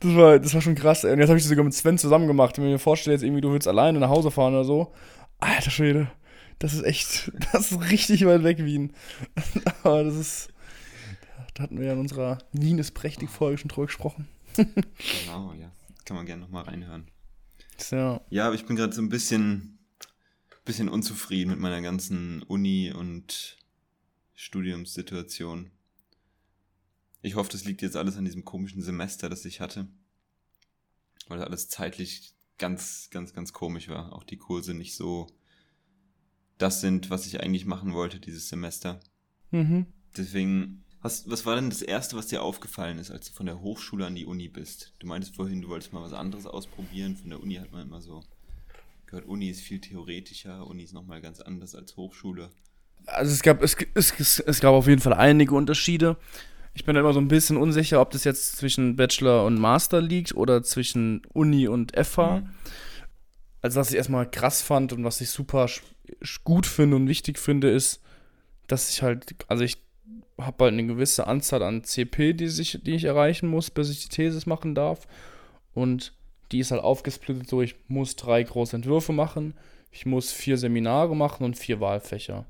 [0.00, 1.12] Das war, das war schon krass, ey.
[1.12, 2.56] Und jetzt habe ich das sogar mit Sven zusammen gemacht.
[2.56, 4.94] Wenn ich mir vorstelle, jetzt irgendwie, du willst alleine nach Hause fahren oder so.
[5.38, 6.10] Alter Schwede.
[6.62, 8.92] Das ist echt, das ist richtig weit weg, Wien.
[9.82, 10.48] Aber das ist,
[11.54, 14.28] da hatten wir ja in unserer Wien ist prächtig Folge schon drüber gesprochen.
[14.54, 15.72] genau, ja.
[16.04, 17.08] Kann man gerne nochmal reinhören.
[17.78, 18.20] So.
[18.30, 19.78] Ja, aber ich bin gerade so ein bisschen,
[20.64, 23.58] bisschen unzufrieden mit meiner ganzen Uni- und
[24.34, 25.72] Studiumssituation.
[27.22, 29.88] Ich hoffe, das liegt jetzt alles an diesem komischen Semester, das ich hatte.
[31.26, 34.12] Weil alles zeitlich ganz, ganz, ganz komisch war.
[34.12, 35.26] Auch die Kurse nicht so
[36.62, 39.00] das sind, was ich eigentlich machen wollte dieses Semester.
[39.50, 39.86] Mhm.
[40.16, 43.60] Deswegen, was, was war denn das Erste, was dir aufgefallen ist, als du von der
[43.60, 44.94] Hochschule an die Uni bist?
[45.00, 47.16] Du meintest vorhin, du wolltest mal was anderes ausprobieren.
[47.16, 48.22] Von der Uni hat man immer so
[49.06, 52.50] gehört, Uni ist viel theoretischer, Uni ist nochmal ganz anders als Hochschule.
[53.06, 56.16] Also es gab, es, es, es gab auf jeden Fall einige Unterschiede.
[56.74, 60.00] Ich bin da immer so ein bisschen unsicher, ob das jetzt zwischen Bachelor und Master
[60.00, 62.40] liegt oder zwischen Uni und FH.
[62.40, 62.50] Mhm.
[63.62, 65.68] Also was ich erstmal krass fand und was ich super
[66.44, 68.02] gut finde und wichtig finde, ist,
[68.66, 69.78] dass ich halt, also ich
[70.38, 74.02] habe halt eine gewisse Anzahl an CP, die, sich, die ich erreichen muss, bis ich
[74.02, 75.06] die Thesis machen darf.
[75.74, 76.12] Und
[76.50, 79.54] die ist halt aufgesplittet so, ich muss drei große Entwürfe machen,
[79.90, 82.46] ich muss vier Seminare machen und vier Wahlfächer.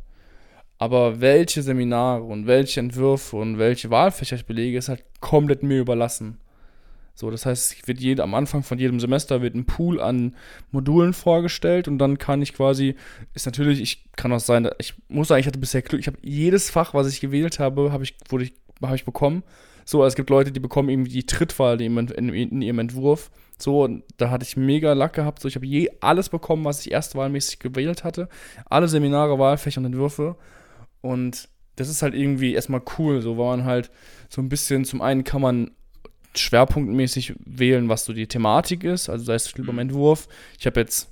[0.79, 5.81] Aber welche Seminare und welche Entwürfe und welche Wahlfächer ich belege, ist halt komplett mir
[5.81, 6.41] überlassen.
[7.15, 10.35] So, das heißt, wird jed, am Anfang von jedem Semester wird ein Pool an
[10.71, 12.97] Modulen vorgestellt und dann kann ich quasi,
[13.35, 16.19] ist natürlich, ich kann auch sein, ich muss sagen, ich hatte bisher Glück, ich habe
[16.23, 19.43] jedes Fach, was ich gewählt habe, habe ich, wurde ich, habe ich bekommen.
[19.85, 23.31] So, es gibt Leute, die bekommen irgendwie die Trittwahl in, in, in ihrem Entwurf.
[23.59, 25.41] So, da hatte ich mega Lack gehabt.
[25.41, 28.29] So, ich habe je alles bekommen, was ich erstwahlmäßig gewählt hatte.
[28.67, 30.37] Alle Seminare, Wahlfächer und Entwürfe.
[31.01, 33.91] Und das ist halt irgendwie erstmal cool, so, weil man halt
[34.29, 35.73] so ein bisschen, zum einen kann man
[36.35, 39.09] schwerpunktmäßig wählen, was so die Thematik ist.
[39.09, 39.79] Also sei es beim mhm.
[39.79, 40.29] Entwurf.
[40.59, 41.11] Ich habe jetzt,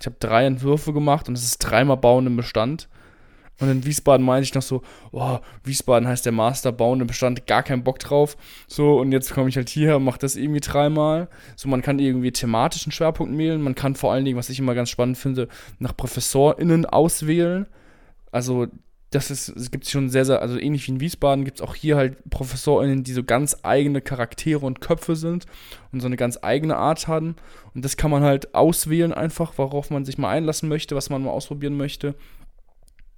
[0.00, 2.88] ich habe drei Entwürfe gemacht und es ist dreimal Bauen im Bestand.
[3.58, 7.46] Und in Wiesbaden meinte ich noch so, oh, Wiesbaden heißt der Master, Bauen im Bestand,
[7.46, 8.36] gar keinen Bock drauf.
[8.66, 11.28] So, und jetzt komme ich halt hierher und mache das irgendwie dreimal.
[11.56, 13.62] So, man kann irgendwie thematischen Schwerpunkt wählen.
[13.62, 17.66] Man kann vor allen Dingen, was ich immer ganz spannend finde, nach ProfessorInnen auswählen.
[18.30, 18.66] Also
[19.10, 21.74] das ist, es gibt schon sehr, sehr, also ähnlich wie in Wiesbaden gibt es auch
[21.74, 25.46] hier halt ProfessorInnen, die so ganz eigene Charaktere und Köpfe sind
[25.92, 27.36] und so eine ganz eigene Art haben.
[27.74, 31.22] Und das kann man halt auswählen einfach, worauf man sich mal einlassen möchte, was man
[31.22, 32.16] mal ausprobieren möchte.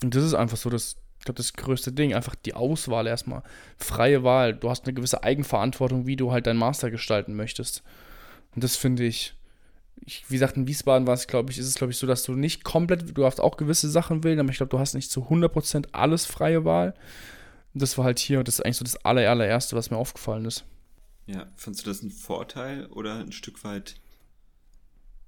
[0.03, 3.43] Und das ist einfach so das, ich glaube, das größte Ding, einfach die Auswahl erstmal.
[3.79, 4.55] Freie Wahl.
[4.55, 7.83] Du hast eine gewisse Eigenverantwortung, wie du halt deinen Master gestalten möchtest.
[8.55, 9.38] Und das finde ich,
[10.05, 12.23] ich, wie gesagt, in Wiesbaden war es, glaube ich, ist es, glaube ich, so, dass
[12.23, 15.11] du nicht komplett, du darfst auch gewisse Sachen wählen, aber ich glaube, du hast nicht
[15.11, 16.95] zu 100% alles freie Wahl.
[17.75, 20.45] Das war halt hier und das ist eigentlich so das aller, allererste, was mir aufgefallen
[20.47, 20.65] ist.
[21.27, 23.97] Ja, fandest du das ein Vorteil oder ein Stück weit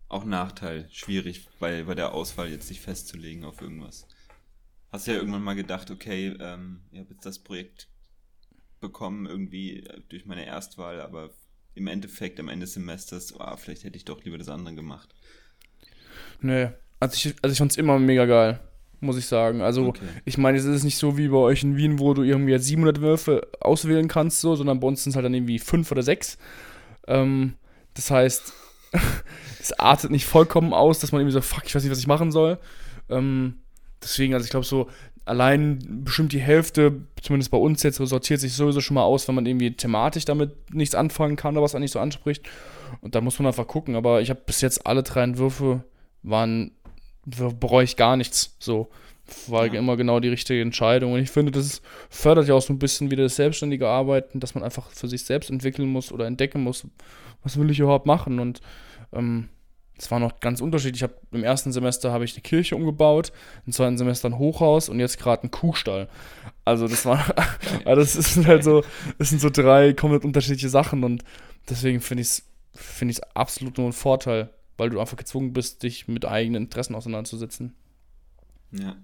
[0.09, 0.89] auch Nachteil?
[0.91, 4.07] Schwierig, bei, bei der Auswahl jetzt sich festzulegen auf irgendwas.
[4.91, 7.87] Hast du ja irgendwann mal gedacht, okay, ähm, ich habe jetzt das Projekt
[8.81, 11.31] bekommen, irgendwie äh, durch meine Erstwahl, aber
[11.75, 15.15] im Endeffekt am Ende des Semesters, oh, vielleicht hätte ich doch lieber das andere gemacht.
[16.41, 18.61] Nee, also ich, also ich fand es immer mega geil.
[19.01, 19.63] muss ich sagen.
[19.63, 20.05] Also, okay.
[20.25, 22.67] ich meine, es ist nicht so wie bei euch in Wien, wo du irgendwie jetzt
[22.67, 26.03] 700 Würfe auswählen kannst, so, sondern bei uns sind es halt dann irgendwie fünf oder
[26.03, 26.37] sechs.
[27.07, 27.55] Ähm,
[27.95, 28.53] das heißt,
[29.61, 32.07] es artet nicht vollkommen aus, dass man irgendwie so, fuck, ich weiß nicht, was ich
[32.07, 32.59] machen soll.
[33.09, 33.61] Ähm,
[34.03, 34.89] deswegen, also ich glaube so,
[35.31, 39.37] allein bestimmt die Hälfte, zumindest bei uns jetzt, sortiert sich sowieso schon mal aus, wenn
[39.37, 42.49] man irgendwie thematisch damit nichts anfangen kann oder was eigentlich so anspricht.
[43.01, 43.95] Und da muss man einfach gucken.
[43.95, 45.85] Aber ich habe bis jetzt alle drei Entwürfe
[46.23, 46.73] waren,
[47.25, 48.57] bereue ich gar nichts.
[48.59, 48.89] So
[49.47, 49.75] war ja.
[49.75, 51.13] immer genau die richtige Entscheidung.
[51.13, 54.57] Und ich finde, das fördert ja auch so ein bisschen wieder das selbstständige Arbeiten, dass
[54.57, 56.87] man einfach für sich selbst entwickeln muss oder entdecken muss,
[57.45, 58.41] was will ich überhaupt machen.
[58.41, 58.61] Und
[59.13, 59.49] ähm,
[60.01, 61.01] es war noch ganz unterschiedlich.
[61.01, 63.33] Ich habe im ersten Semester habe ich eine Kirche umgebaut,
[63.67, 66.09] im zweiten Semester ein Hochhaus und jetzt gerade einen Kuhstall.
[66.65, 67.23] Also das war,
[67.85, 68.83] das sind halt so,
[69.19, 71.23] das sind so drei komplett unterschiedliche Sachen und
[71.69, 75.83] deswegen finde ich es finde ich absolut nur ein Vorteil, weil du einfach gezwungen bist,
[75.83, 77.75] dich mit eigenen Interessen auseinanderzusetzen.
[78.73, 78.97] Ja.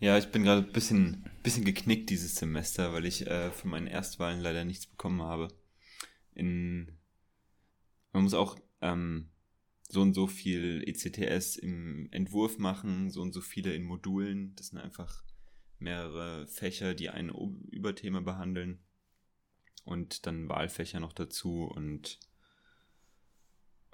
[0.00, 3.86] Ja, ich bin gerade ein bisschen, bisschen geknickt dieses Semester, weil ich äh, für meinen
[3.86, 5.48] Erstwahlen leider nichts bekommen habe.
[6.34, 6.98] In,
[8.12, 9.30] man muss auch ähm,
[9.88, 14.54] so und so viel ECTS im Entwurf machen, so und so viele in Modulen.
[14.56, 15.24] Das sind einfach
[15.78, 17.30] mehrere Fächer, die ein
[17.70, 18.80] Überthema behandeln.
[19.84, 22.18] Und dann Wahlfächer noch dazu und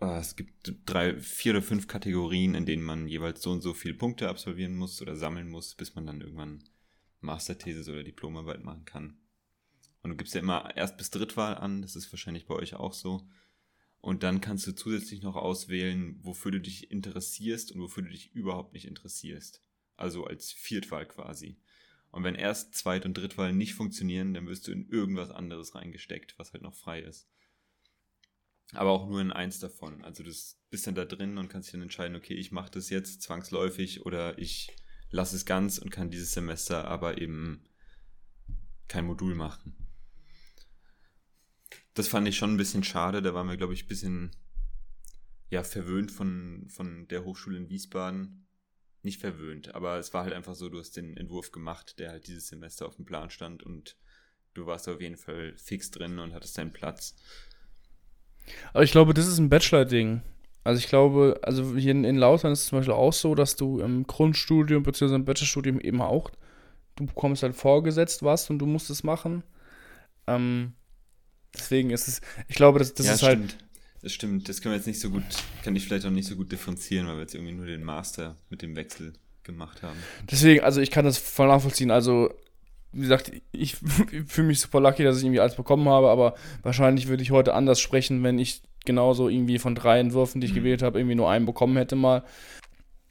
[0.01, 3.75] äh, es gibt drei, vier oder fünf Kategorien, in denen man jeweils so und so
[3.75, 6.63] viele Punkte absolvieren muss oder sammeln muss, bis man dann irgendwann
[7.21, 9.19] Masterthesis oder Diplomarbeit machen kann.
[10.03, 12.95] Und du gibst ja immer Erst- bis Drittwahl an, das ist wahrscheinlich bei euch auch
[12.95, 13.29] so.
[14.01, 18.33] Und dann kannst du zusätzlich noch auswählen, wofür du dich interessierst und wofür du dich
[18.35, 19.63] überhaupt nicht interessierst.
[19.97, 21.59] Also als Viertwahl quasi.
[22.11, 26.39] Und wenn Erst-, Zweit- und Drittwahl nicht funktionieren, dann wirst du in irgendwas anderes reingesteckt,
[26.39, 27.29] was halt noch frei ist.
[28.73, 30.03] Aber auch nur in eins davon.
[30.03, 30.33] Also du
[30.71, 34.07] bist dann da drin und kannst dich dann entscheiden, okay, ich mache das jetzt zwangsläufig
[34.07, 34.75] oder ich
[35.11, 37.65] lasse es ganz und kann dieses Semester aber eben
[38.89, 39.90] kein Modul machen
[41.95, 43.23] das fand ich schon ein bisschen schade.
[43.23, 44.31] Da waren wir, glaube ich, ein bisschen
[45.51, 48.47] ja, verwöhnt von, von der Hochschule in Wiesbaden.
[49.03, 52.27] Nicht verwöhnt, aber es war halt einfach so, du hast den Entwurf gemacht, der halt
[52.27, 53.97] dieses Semester auf dem Plan stand und
[54.53, 57.17] du warst auf jeden Fall fix drin und hattest deinen Platz.
[58.75, 60.21] Aber ich glaube, das ist ein Bachelor-Ding.
[60.65, 63.57] Also ich glaube, also hier in, in Lautern ist es zum Beispiel auch so, dass
[63.57, 65.15] du im Grundstudium bzw.
[65.15, 66.31] im Bachelorstudium eben auch,
[66.97, 69.43] du bekommst halt vorgesetzt was und du musst es machen.
[70.27, 70.75] Ähm,
[71.55, 73.53] Deswegen ist es, ich glaube, das, das ja, ist halt stimmt.
[73.53, 73.65] halt.
[74.03, 75.25] Das stimmt, das können wir jetzt nicht so gut,
[75.63, 78.37] kann ich vielleicht auch nicht so gut differenzieren, weil wir jetzt irgendwie nur den Master
[78.49, 79.99] mit dem Wechsel gemacht haben.
[80.31, 81.91] Deswegen, also ich kann das voll nachvollziehen.
[81.91, 82.33] Also,
[82.93, 83.77] wie gesagt, ich, ich
[84.27, 87.53] fühle mich super lucky, dass ich irgendwie alles bekommen habe, aber wahrscheinlich würde ich heute
[87.55, 90.59] anders sprechen, wenn ich genauso irgendwie von drei Entwürfen, die ich mhm.
[90.59, 92.25] gewählt habe, irgendwie nur einen bekommen hätte mal.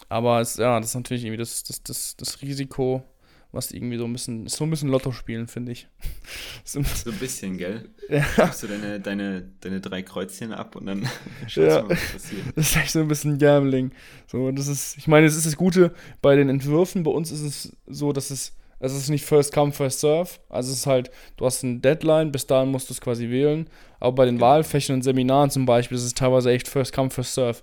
[0.08, 3.04] Aber es, ja, das ist natürlich irgendwie das, das, das, das Risiko,
[3.51, 5.88] was irgendwie so ein bisschen, ist so ein bisschen Lotto spielen, finde ich.
[6.63, 7.89] so, ein bisschen, gell?
[8.09, 8.25] Ja.
[8.38, 11.07] Machst du deine, deine, deine drei Kreuzchen ab und dann
[11.47, 11.81] schaust ja.
[11.83, 12.41] mal, was passiert.
[12.55, 13.91] Das ist echt so ein bisschen Gambling.
[14.27, 17.41] So, das ist, ich meine, es ist das Gute bei den Entwürfen, bei uns ist
[17.41, 20.29] es so, dass es, es ist nicht First Come, First Serve.
[20.49, 23.69] Also es ist halt, du hast eine Deadline, bis dahin musst du es quasi wählen.
[23.99, 24.47] Aber bei den genau.
[24.47, 27.59] Wahlfächern und Seminaren zum Beispiel, ist es teilweise echt First Come, First Serve.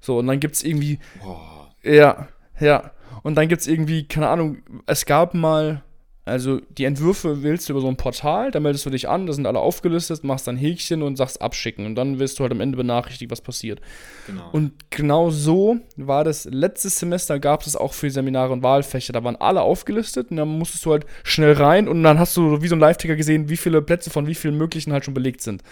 [0.00, 0.98] So, und dann gibt es irgendwie.
[1.22, 1.74] Boah.
[1.82, 2.92] Ja, ja.
[3.22, 5.82] Und dann gibt es irgendwie, keine Ahnung, es gab mal,
[6.24, 9.32] also die Entwürfe willst du über so ein Portal, da meldest du dich an, da
[9.32, 11.86] sind alle aufgelistet, machst dann Häkchen und sagst abschicken.
[11.86, 13.80] Und dann wirst du halt am Ende benachrichtigt, was passiert.
[14.26, 14.48] Genau.
[14.52, 19.12] Und genau so war das letztes Semester, gab es auch für Seminare und Wahlfächer.
[19.12, 22.62] Da waren alle aufgelistet und dann musstest du halt schnell rein und dann hast du
[22.62, 25.40] wie so ein Live-Ticker gesehen, wie viele Plätze von wie vielen möglichen halt schon belegt
[25.42, 25.62] sind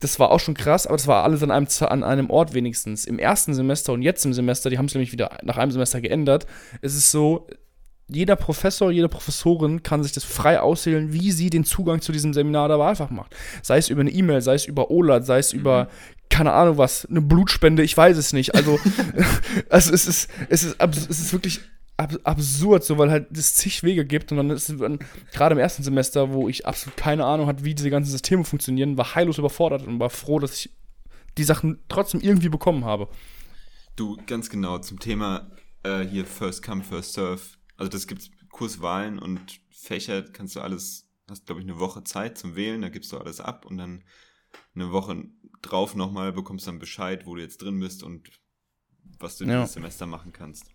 [0.00, 3.04] das war auch schon krass, aber das war alles an einem, an einem Ort wenigstens.
[3.04, 6.00] Im ersten Semester und jetzt im Semester, die haben es nämlich wieder nach einem Semester
[6.00, 6.46] geändert,
[6.80, 7.46] ist es so,
[8.08, 12.32] jeder Professor, jede Professorin kann sich das frei auswählen, wie sie den Zugang zu diesem
[12.32, 13.36] Seminar oder Wahlfach macht.
[13.62, 15.60] Sei es über eine E-Mail, sei es über OLAD, sei es mhm.
[15.60, 15.88] über,
[16.28, 18.54] keine Ahnung was, eine Blutspende, ich weiß es nicht.
[18.54, 18.80] Also,
[19.68, 21.60] also es ist, es ist, es ist wirklich
[22.00, 24.72] ab absurd, so weil halt es zig Wege gibt und dann ist
[25.32, 28.96] gerade im ersten Semester, wo ich absolut keine Ahnung hatte, wie diese ganzen Systeme funktionieren,
[28.96, 30.70] war heillos überfordert und war froh, dass ich
[31.36, 33.08] die Sachen trotzdem irgendwie bekommen habe.
[33.96, 35.50] Du, ganz genau, zum Thema
[35.82, 37.42] äh, hier First Come, First Serve.
[37.76, 42.38] Also das gibt's Kurswahlen und Fächer kannst du alles, hast glaube ich eine Woche Zeit
[42.38, 44.04] zum Wählen, da gibst du alles ab und dann
[44.74, 45.24] eine Woche
[45.62, 48.30] drauf nochmal bekommst du dann Bescheid, wo du jetzt drin bist und
[49.18, 49.60] was du ja.
[49.60, 50.70] dieses Semester machen kannst.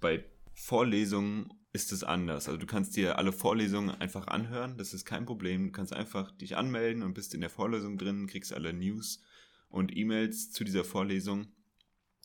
[0.00, 0.24] Bei
[0.58, 2.48] Vorlesungen ist es anders.
[2.48, 5.66] Also du kannst dir alle Vorlesungen einfach anhören, das ist kein Problem.
[5.66, 9.20] Du kannst einfach dich anmelden und bist in der Vorlesung drin, kriegst alle News
[9.68, 11.48] und E-Mails zu dieser Vorlesung.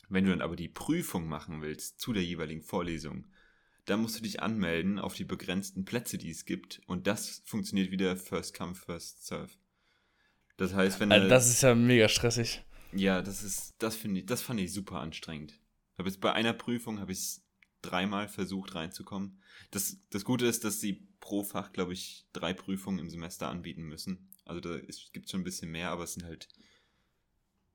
[0.07, 3.27] Wenn du dann aber die Prüfung machen willst zu der jeweiligen Vorlesung,
[3.85, 6.81] dann musst du dich anmelden auf die begrenzten Plätze, die es gibt.
[6.87, 9.51] Und das funktioniert wieder First Come, First Serve.
[10.55, 12.63] Das heißt, wenn also Das ist ja mega stressig.
[12.93, 15.59] Ja, das ist, das finde ich, das fand ich super anstrengend.
[15.93, 17.41] Ich habe jetzt bei einer Prüfung habe ich
[17.81, 19.41] dreimal versucht reinzukommen.
[19.71, 23.83] Das, das Gute ist, dass sie pro Fach, glaube ich, drei Prüfungen im Semester anbieten
[23.83, 24.29] müssen.
[24.45, 26.49] Also da gibt es schon ein bisschen mehr, aber es sind halt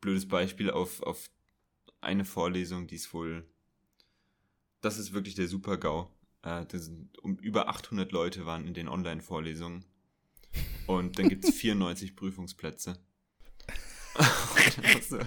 [0.00, 1.30] blödes Beispiel auf, auf
[2.00, 3.48] eine Vorlesung, die ist wohl.
[4.80, 6.10] Das ist wirklich der Super-GAU.
[6.42, 9.84] Äh, sind um über 800 Leute waren in den Online-Vorlesungen.
[10.86, 12.98] Und dann gibt es 94 Prüfungsplätze.
[14.94, 15.18] also,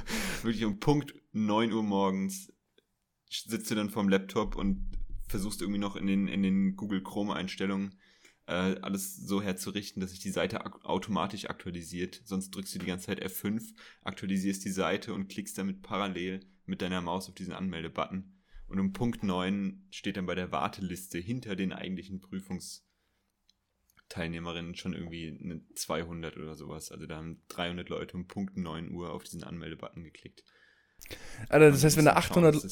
[0.44, 2.54] wirklich um Punkt 9 Uhr morgens
[3.30, 4.92] sitzt du dann vorm Laptop und
[5.28, 7.96] versuchst irgendwie noch in den, in den Google Chrome-Einstellungen
[8.50, 12.20] äh, alles so herzurichten, dass sich die Seite ak automatisch aktualisiert.
[12.26, 16.82] Sonst drückst du die ganze Zeit F5, aktualisierst die Seite und klickst damit parallel mit
[16.82, 18.34] deiner Maus auf diesen Anmelde-Button.
[18.68, 25.28] Und um Punkt 9 steht dann bei der Warteliste hinter den eigentlichen Prüfungsteilnehmerinnen schon irgendwie
[25.28, 26.92] eine 200 oder sowas.
[26.92, 30.44] Also da haben 300 Leute um Punkt 9 Uhr auf diesen Anmelde-Button geklickt.
[31.50, 32.56] Also das heißt, wenn da 800...
[32.56, 32.72] Schauen,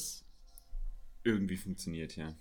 [1.32, 2.34] irgendwie funktioniert, ja.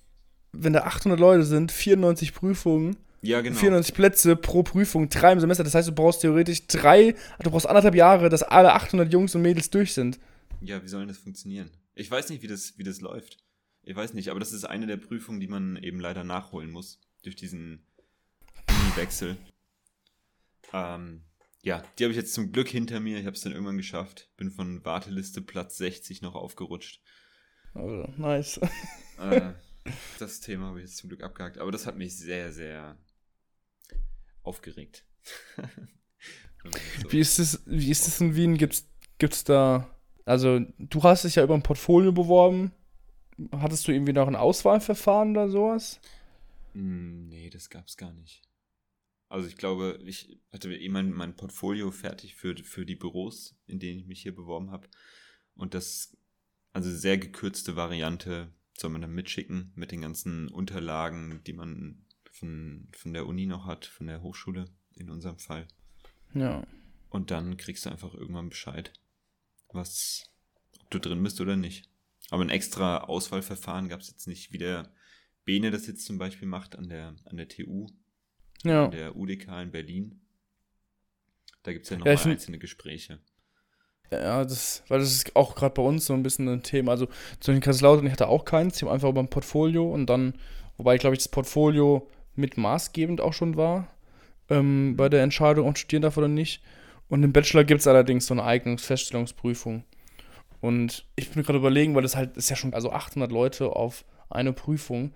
[0.53, 3.57] Wenn da 800 Leute sind, 94 Prüfungen, ja, genau.
[3.57, 5.63] 94 Plätze pro Prüfung, drei im Semester.
[5.63, 9.41] Das heißt, du brauchst theoretisch drei, du brauchst anderthalb Jahre, dass alle 800 Jungs und
[9.41, 10.19] Mädels durch sind.
[10.61, 11.69] Ja, wie soll das funktionieren?
[11.95, 13.37] Ich weiß nicht, wie das, wie das läuft.
[13.83, 16.99] Ich weiß nicht, aber das ist eine der Prüfungen, die man eben leider nachholen muss.
[17.23, 17.85] Durch diesen
[18.95, 19.37] Wechsel.
[20.73, 21.21] Ähm,
[21.63, 23.19] ja, die habe ich jetzt zum Glück hinter mir.
[23.19, 24.29] Ich habe es dann irgendwann geschafft.
[24.37, 27.01] Bin von Warteliste Platz 60 noch aufgerutscht.
[27.77, 28.59] Also, nice.
[29.19, 29.53] Äh,
[30.19, 31.57] das Thema habe ich jetzt zum Glück abgehakt.
[31.57, 32.99] Aber das hat mich sehr, sehr
[34.43, 35.03] aufgeregt.
[36.63, 37.11] so.
[37.11, 38.59] Wie ist es, wie ist es in Wien?
[38.59, 38.83] Gibt
[39.19, 39.89] es da.
[40.23, 42.73] Also, du hast dich ja über ein Portfolio beworben.
[43.53, 45.99] Hattest du irgendwie noch ein Auswahlverfahren oder sowas?
[46.73, 48.43] Hm, nee, das gab es gar nicht.
[49.29, 53.79] Also ich glaube, ich hatte eh mein, mein Portfolio fertig für, für die Büros, in
[53.79, 54.87] denen ich mich hier beworben habe.
[55.55, 56.15] Und das
[56.73, 62.87] also sehr gekürzte Variante soll man dann mitschicken mit den ganzen Unterlagen, die man von,
[62.91, 65.67] von der Uni noch hat, von der Hochschule in unserem Fall.
[66.33, 66.65] Ja.
[67.09, 68.93] Und dann kriegst du einfach irgendwann Bescheid,
[69.69, 70.29] was,
[70.79, 71.89] ob du drin bist oder nicht.
[72.29, 74.91] Aber ein extra Auswahlverfahren gab es jetzt nicht, wie der
[75.45, 77.87] Bene das jetzt zum Beispiel macht an der, an der TU,
[78.63, 78.85] ja.
[78.85, 80.21] an der UDK in Berlin.
[81.63, 83.19] Da gibt es ja noch ja, einzelne Gespräche.
[84.11, 86.91] Ja, das, weil das ist auch gerade bei uns so ein bisschen ein Thema.
[86.91, 87.07] Also
[87.39, 90.33] zu den Kaiserslautern, ich hatte auch keins, ich habe einfach über ein Portfolio und dann,
[90.77, 93.87] wobei, glaube ich, das Portfolio mit maßgebend auch schon war,
[94.49, 96.61] ähm, bei der Entscheidung, ob ich studieren darf oder nicht.
[97.09, 99.83] Und im Bachelor gibt es allerdings so eine Eignungsfeststellungsprüfung.
[100.59, 104.05] Und ich bin gerade überlegen, weil das halt ist ja schon also 800 Leute auf
[104.29, 105.13] eine Prüfung.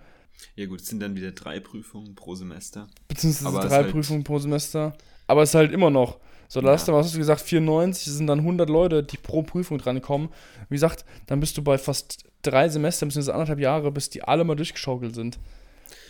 [0.56, 2.88] Ja gut, es sind dann wieder drei Prüfungen pro Semester.
[3.08, 4.96] Beziehungsweise drei halt Prüfungen pro Semester.
[5.26, 6.18] Aber es ist halt immer noch
[6.52, 6.72] so, da ja.
[6.74, 10.28] hast du, was hast du gesagt, 94 sind dann 100 Leute, die pro Prüfung drankommen.
[10.68, 13.32] Wie gesagt, dann bist du bei fast drei Semestern, bzw.
[13.32, 15.38] anderthalb Jahre, bis die alle mal durchgeschaukelt sind.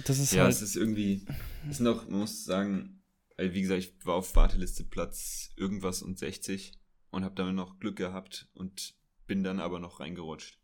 [0.04, 1.24] Das ist ja, halt es ist irgendwie,
[1.70, 3.04] es sind auch, man muss sagen,
[3.38, 6.72] wie gesagt, ich war auf Warteliste Platz irgendwas und 60
[7.10, 8.96] und habe damit noch Glück gehabt und
[9.28, 10.58] bin dann aber noch reingerutscht.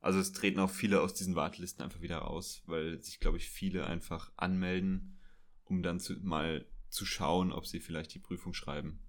[0.00, 3.48] Also es treten auch viele aus diesen Wartelisten einfach wieder raus, weil sich, glaube ich,
[3.48, 5.20] viele einfach anmelden,
[5.62, 9.03] um dann zu, mal zu schauen, ob sie vielleicht die Prüfung schreiben.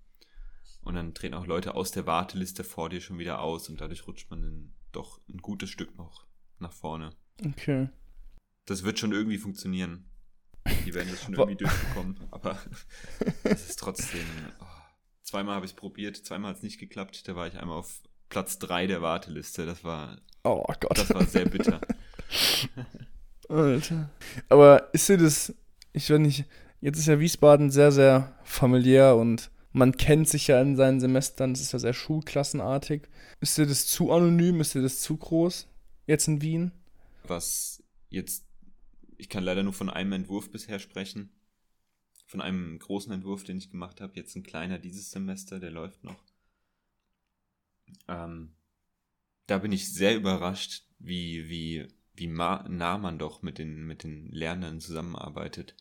[0.85, 4.07] Und dann treten auch Leute aus der Warteliste vor dir schon wieder aus und dadurch
[4.07, 6.27] rutscht man dann doch ein gutes Stück noch
[6.59, 7.09] nach vorne.
[7.43, 7.89] Okay.
[8.65, 10.05] Das wird schon irgendwie funktionieren.
[10.85, 12.57] Die werden das schon irgendwie durchbekommen, aber
[13.43, 14.25] es ist trotzdem.
[14.61, 14.65] Oh,
[15.23, 17.27] zweimal habe ich es probiert, zweimal hat es nicht geklappt.
[17.27, 19.65] Da war ich einmal auf Platz 3 der Warteliste.
[19.65, 20.19] Das war.
[20.43, 20.99] Oh Gott.
[20.99, 21.81] Das war sehr bitter.
[23.49, 24.11] Alter.
[24.49, 25.53] Aber ist dir das.
[25.93, 26.45] Ich weiß nicht.
[26.79, 31.53] Jetzt ist ja Wiesbaden sehr, sehr familiär und man kennt sich ja in seinen Semestern.
[31.53, 33.09] Das ist ja sehr schulklassenartig.
[33.41, 34.61] Ist dir das zu anonym?
[34.61, 35.67] Ist dir das zu groß?
[36.07, 36.71] Jetzt in Wien?
[37.27, 38.45] Was jetzt.
[39.17, 41.29] Ich kann leider nur von einem Entwurf bisher sprechen.
[42.25, 44.15] Von einem großen Entwurf, den ich gemacht habe.
[44.15, 46.23] Jetzt ein kleiner dieses Semester, der läuft noch.
[48.07, 48.55] Ähm,
[49.45, 54.31] da bin ich sehr überrascht, wie, wie, wie nah man doch mit den, mit den
[54.31, 55.75] Lernern zusammenarbeitet.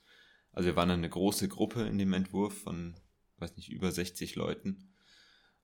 [0.50, 2.96] Also wir waren eine große Gruppe in dem Entwurf von,
[3.38, 4.92] weiß nicht, über 60 Leuten.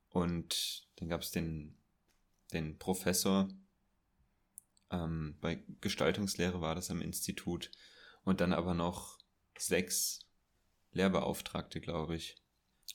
[0.09, 1.77] Und dann gab es den,
[2.53, 3.49] den Professor,
[4.91, 7.71] ähm, bei Gestaltungslehre war das am Institut.
[8.25, 9.19] Und dann aber noch
[9.57, 10.21] sechs
[10.93, 12.37] Lehrbeauftragte, glaube ich.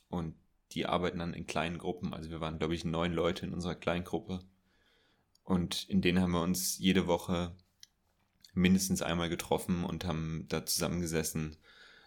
[0.09, 0.35] Und
[0.71, 2.13] die arbeiten dann in kleinen Gruppen.
[2.13, 4.39] Also wir waren, glaube ich, neun Leute in unserer kleinen Gruppe.
[5.43, 7.55] Und in denen haben wir uns jede Woche
[8.53, 11.57] mindestens einmal getroffen und haben da zusammengesessen,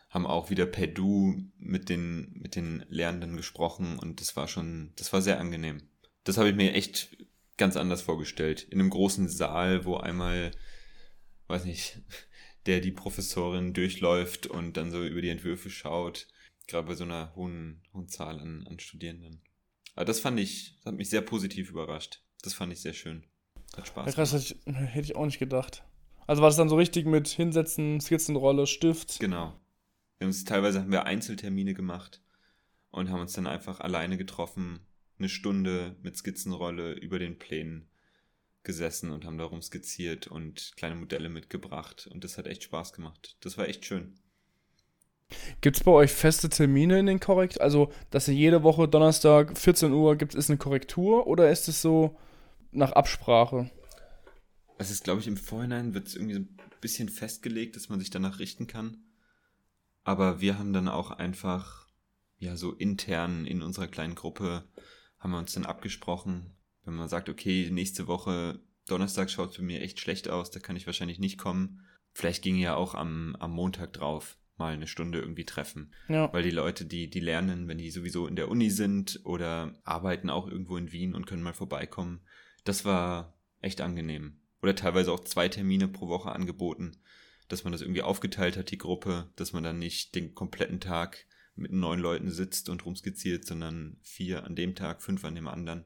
[0.08, 4.92] haben auch wieder per Du mit den, mit den Lernenden gesprochen und das war schon,
[4.96, 5.82] das war sehr angenehm.
[6.24, 7.16] Das habe ich mir echt
[7.56, 8.62] ganz anders vorgestellt.
[8.62, 10.52] In einem großen Saal, wo einmal,
[11.48, 12.00] weiß nicht,
[12.66, 16.26] der die Professorin durchläuft und dann so über die Entwürfe schaut.
[16.66, 19.42] Gerade bei so einer hohen, hohen Zahl an, an Studierenden.
[19.94, 22.22] Aber das fand ich, das hat mich sehr positiv überrascht.
[22.42, 23.24] Das fand ich sehr schön.
[23.76, 24.06] Hat Spaß.
[24.06, 25.82] Ja, krass, hätte ich, hätte ich auch nicht gedacht.
[26.26, 29.18] Also war das dann so richtig mit Hinsetzen, Skizzenrolle, Stift?
[29.18, 29.58] Genau.
[30.18, 32.20] Wir haben uns, teilweise haben wir Einzeltermine gemacht
[32.90, 34.80] und haben uns dann einfach alleine getroffen,
[35.18, 37.88] eine Stunde mit Skizzenrolle über den Plänen
[38.64, 42.08] gesessen und haben darum skizziert und kleine Modelle mitgebracht.
[42.12, 43.36] Und das hat echt Spaß gemacht.
[43.40, 44.18] Das war echt schön.
[45.60, 47.60] Gibt es bei euch feste Termine in den Korrekt?
[47.60, 51.82] Also, dass ihr jede Woche Donnerstag 14 Uhr gibt es eine Korrektur oder ist es
[51.82, 52.16] so
[52.72, 53.70] nach Absprache?
[54.78, 58.00] Es ist, glaube ich, im Vorhinein wird es irgendwie so ein bisschen festgelegt, dass man
[58.00, 58.98] sich danach richten kann.
[60.08, 61.86] Aber wir haben dann auch einfach,
[62.38, 64.64] ja, so intern in unserer kleinen Gruppe
[65.18, 69.62] haben wir uns dann abgesprochen, wenn man sagt, okay, nächste Woche Donnerstag schaut es für
[69.62, 71.82] mir echt schlecht aus, da kann ich wahrscheinlich nicht kommen.
[72.14, 75.92] Vielleicht ging ja auch am, am Montag drauf mal eine Stunde irgendwie treffen.
[76.08, 76.32] Ja.
[76.32, 80.30] Weil die Leute, die, die lernen, wenn die sowieso in der Uni sind oder arbeiten
[80.30, 82.22] auch irgendwo in Wien und können mal vorbeikommen,
[82.64, 84.40] das war echt angenehm.
[84.62, 86.96] Oder teilweise auch zwei Termine pro Woche angeboten,
[87.48, 91.26] dass man das irgendwie aufgeteilt hat, die Gruppe, dass man dann nicht den kompletten Tag
[91.56, 95.84] mit neun Leuten sitzt und rumskizziert, sondern vier an dem Tag, fünf an dem anderen.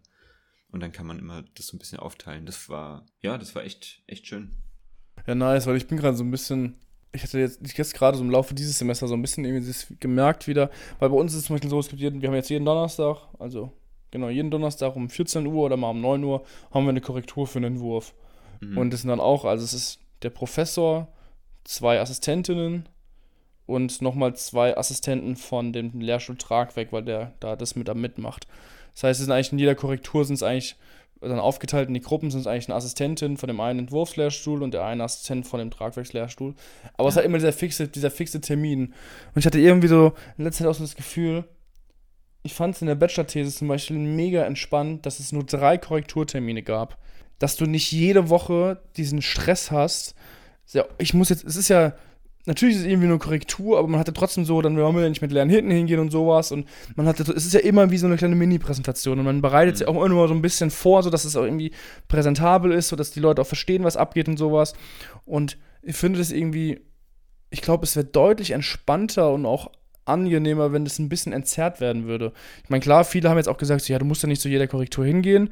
[0.70, 2.46] Und dann kann man immer das so ein bisschen aufteilen.
[2.46, 4.51] Das war, ja, das war echt, echt schön.
[5.27, 6.77] Ja, nice, weil ich bin gerade so ein bisschen,
[7.12, 9.72] ich hatte jetzt, ich jetzt gerade so im Laufe dieses Semesters so ein bisschen irgendwie
[10.01, 12.35] gemerkt wieder, weil bei uns ist es zum Beispiel so, es gibt jeden, wir haben
[12.35, 13.72] jetzt jeden Donnerstag, also
[14.11, 17.46] genau, jeden Donnerstag um 14 Uhr oder mal um 9 Uhr haben wir eine Korrektur
[17.46, 18.14] für einen Entwurf.
[18.61, 18.79] Mhm.
[18.79, 21.12] Und das sind dann auch, also es ist der Professor,
[21.64, 22.88] zwei Assistentinnen
[23.66, 28.46] und nochmal zwei Assistenten von dem Lehrstuhl Tragweg, weil der da das mit da mitmacht.
[28.94, 30.77] Das heißt, es sind eigentlich in jeder Korrektur sind es eigentlich
[31.29, 34.75] dann aufgeteilt in die Gruppen sind es eigentlich eine Assistentin von dem einen Entwurfslehrstuhl und
[34.75, 36.55] der eine Assistent von dem Tragwerkslehrstuhl.
[36.94, 37.09] Aber ja.
[37.11, 38.87] es halt immer dieser fixe, dieser fixe Termin.
[39.35, 41.44] Und ich hatte irgendwie so in letzter Zeit auch so das Gefühl,
[42.42, 46.62] ich fand es in der Bachelor-These zum Beispiel mega entspannt, dass es nur drei Korrekturtermine
[46.62, 46.98] gab.
[47.38, 50.16] Dass du nicht jede Woche diesen Stress hast.
[50.98, 51.94] Ich muss jetzt, es ist ja
[52.46, 55.09] natürlich ist es irgendwie nur Korrektur, aber man hatte trotzdem so, dann wollen wir ja
[55.09, 56.53] nicht mit leeren Hinten hingehen und sowas.
[56.53, 59.75] Und man hatte, es ist ja immer wie so eine kleine Mini-Präsentation und man bereitet
[59.75, 59.79] mhm.
[59.79, 61.72] sich auch immer nur so ein bisschen vor, sodass es auch irgendwie
[62.09, 64.75] präsentabel ist, sodass die Leute auch verstehen, was abgeht und sowas.
[65.25, 66.81] Und ich finde das irgendwie,
[67.51, 69.70] ich glaube, es wäre deutlich entspannter und auch
[70.05, 72.33] angenehmer, wenn das ein bisschen entzerrt werden würde.
[72.64, 74.66] Ich meine, klar, viele haben jetzt auch gesagt, ja, du musst ja nicht zu jeder
[74.66, 75.51] Korrektur hingehen.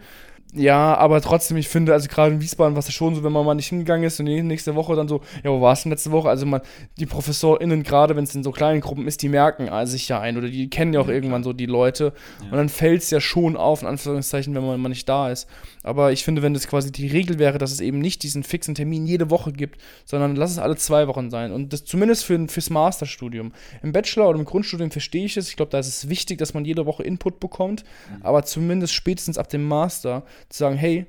[0.53, 3.33] Ja, aber trotzdem, ich finde, also gerade in Wiesbaden war es ja schon so, wenn
[3.33, 5.91] man mal nicht hingegangen ist und nächste Woche dann so, ja, wo war es denn
[5.91, 6.29] letzte Woche?
[6.29, 6.61] Also man,
[6.99, 10.37] die ProfessorInnen, gerade wenn es in so kleinen Gruppen ist, die merken sich ja ein
[10.37, 11.53] oder die kennen ja auch ja, irgendwann klar.
[11.53, 12.13] so die Leute.
[12.41, 12.51] Ja.
[12.51, 15.49] Und dann fällt es ja schon auf, in Anführungszeichen, wenn man mal nicht da ist.
[15.85, 18.75] Aber ich finde, wenn das quasi die Regel wäre, dass es eben nicht diesen fixen
[18.75, 21.53] Termin jede Woche gibt, sondern lass es alle zwei Wochen sein.
[21.53, 23.53] Und das zumindest für, fürs Masterstudium.
[23.83, 25.49] Im Bachelor oder im Grundstudium verstehe ich es.
[25.49, 27.85] Ich glaube, da ist es wichtig, dass man jede Woche Input bekommt.
[27.85, 28.23] Mhm.
[28.25, 31.07] Aber zumindest spätestens ab dem Master zu sagen, hey,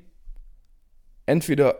[1.26, 1.76] entweder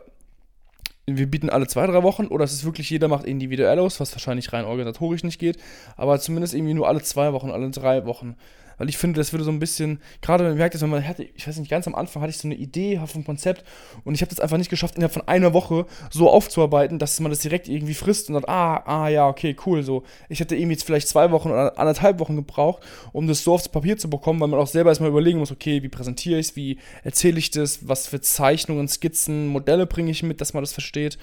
[1.05, 4.13] wir bieten alle zwei, drei Wochen oder es ist wirklich, jeder macht individuell aus, was
[4.13, 5.57] wahrscheinlich rein organisatorisch nicht geht,
[5.97, 8.35] aber zumindest irgendwie nur alle zwei Wochen, alle drei Wochen.
[8.77, 11.23] Weil ich finde, das würde so ein bisschen, gerade man merkt es, wenn man hatte,
[11.23, 13.63] ich weiß nicht, ganz am Anfang hatte ich so eine Idee vom Konzept
[14.03, 17.31] und ich habe das einfach nicht geschafft, innerhalb von einer Woche so aufzuarbeiten, dass man
[17.31, 20.03] das direkt irgendwie frisst und sagt, ah, ah, ja, okay, cool, so.
[20.29, 23.69] Ich hätte irgendwie jetzt vielleicht zwei Wochen oder anderthalb Wochen gebraucht, um das so aufs
[23.69, 26.55] Papier zu bekommen, weil man auch selber erstmal überlegen muss, okay, wie präsentiere ich es,
[26.55, 30.73] wie erzähle ich das, was für Zeichnungen, Skizzen, Modelle bringe ich mit, dass man das
[30.73, 31.17] versteht.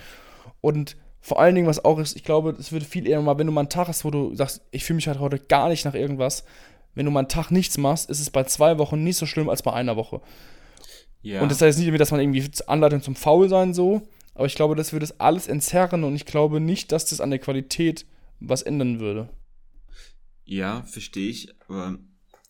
[0.61, 3.47] Und vor allen Dingen, was auch ist, ich glaube, es würde viel eher mal, wenn
[3.47, 5.85] du mal einen Tag hast, wo du sagst, ich fühle mich halt heute gar nicht
[5.85, 6.45] nach irgendwas,
[6.95, 9.49] wenn du mal einen Tag nichts machst, ist es bei zwei Wochen nicht so schlimm
[9.49, 10.21] als bei einer Woche.
[11.23, 11.43] Ja.
[11.43, 14.03] Und das heißt nicht, dass man irgendwie Anleitung zum Faulsein so,
[14.35, 17.31] aber ich glaube, das würde es alles entzerren und ich glaube nicht, dass das an
[17.31, 18.07] der Qualität
[18.41, 19.29] was ändern würde.
[20.45, 21.99] Ja, verstehe ich, aber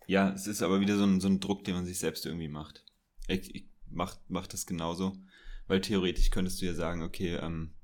[0.07, 2.49] ja, es ist aber wieder so ein, so ein Druck, den man sich selbst irgendwie
[2.49, 2.85] macht.
[3.29, 5.17] Ich, ich mach, mach das genauso,
[5.67, 7.75] weil theoretisch könntest du ja sagen, okay, ähm,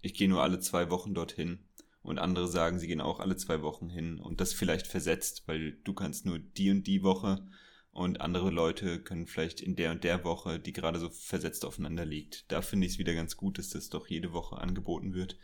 [0.00, 1.67] ich gehe nur alle zwei Wochen dorthin
[2.08, 5.72] und andere sagen, sie gehen auch alle zwei Wochen hin und das vielleicht versetzt, weil
[5.84, 7.46] du kannst nur die und die Woche
[7.90, 12.06] und andere Leute können vielleicht in der und der Woche, die gerade so versetzt aufeinander
[12.06, 12.50] liegt.
[12.50, 15.36] Da finde ich es wieder ganz gut, dass das doch jede Woche angeboten wird.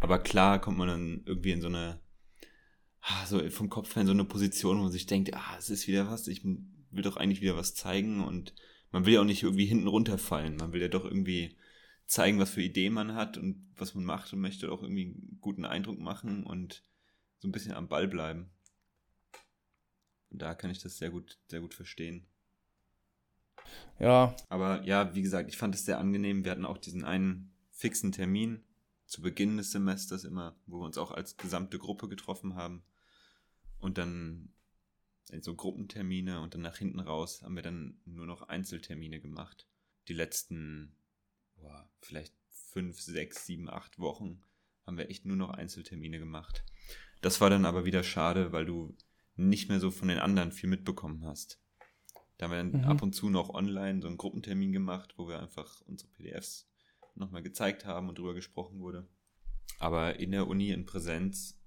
[0.00, 2.00] Aber klar kommt man dann irgendwie in so eine,
[3.00, 5.70] ah, so vom Kopf her in so eine Position, wo man sich denkt, ah, es
[5.70, 8.54] ist wieder was, ich will doch eigentlich wieder was zeigen und
[8.92, 10.56] man will ja auch nicht irgendwie hinten runterfallen.
[10.56, 11.56] Man will ja doch irgendwie
[12.06, 15.38] zeigen, was für Ideen man hat und was man macht und möchte auch irgendwie einen
[15.40, 16.82] guten Eindruck machen und
[17.38, 18.50] so ein bisschen am Ball bleiben.
[20.30, 22.26] Und da kann ich das sehr gut, sehr gut verstehen.
[23.98, 24.34] Ja.
[24.48, 26.44] Aber ja, wie gesagt, ich fand es sehr angenehm.
[26.44, 28.64] Wir hatten auch diesen einen fixen Termin
[29.06, 32.82] zu Beginn des Semesters immer, wo wir uns auch als gesamte Gruppe getroffen haben.
[33.78, 34.52] Und dann
[35.30, 39.66] in so Gruppentermine und dann nach hinten raus haben wir dann nur noch Einzeltermine gemacht.
[40.08, 40.96] Die letzten,
[41.56, 44.42] boah, vielleicht fünf, sechs, sieben, acht Wochen
[44.86, 46.64] haben wir echt nur noch Einzeltermine gemacht.
[47.20, 48.96] Das war dann aber wieder schade, weil du
[49.34, 51.60] nicht mehr so von den anderen viel mitbekommen hast.
[52.38, 52.88] Da haben wir dann mhm.
[52.88, 56.68] ab und zu noch online so einen Gruppentermin gemacht, wo wir einfach unsere PDFs
[57.14, 59.08] nochmal gezeigt haben und drüber gesprochen wurde.
[59.78, 61.58] Aber in der Uni in Präsenz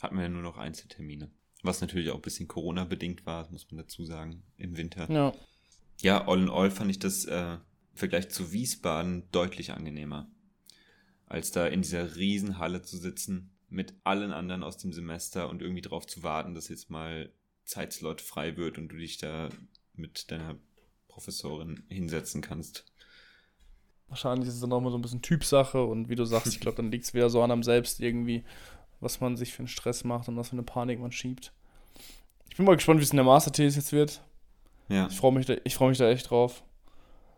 [0.00, 1.30] hatten wir nur noch Einzeltermine.
[1.62, 5.10] Was natürlich auch ein bisschen Corona-bedingt war, muss man dazu sagen, im Winter.
[5.10, 5.32] Ja.
[6.02, 7.56] Ja, all in all fand ich das äh,
[7.96, 10.30] Vergleich zu Wiesbaden deutlich angenehmer.
[11.26, 15.82] Als da in dieser Riesenhalle zu sitzen mit allen anderen aus dem Semester und irgendwie
[15.82, 17.32] darauf zu warten, dass jetzt mal
[17.64, 19.48] Zeitslot frei wird und du dich da
[19.94, 20.56] mit deiner
[21.08, 22.84] Professorin hinsetzen kannst.
[24.08, 26.60] Wahrscheinlich ist es dann auch mal so ein bisschen Typsache und wie du sagst, ich
[26.60, 28.44] glaube, dann liegt es wieder so an einem selbst irgendwie,
[29.00, 31.52] was man sich für einen Stress macht und was für eine Panik man schiebt.
[32.48, 34.22] Ich bin mal gespannt, wie es in der Masterthesis jetzt wird.
[34.88, 35.08] Ja.
[35.08, 36.62] Ich freue mich, da, freu mich da echt drauf.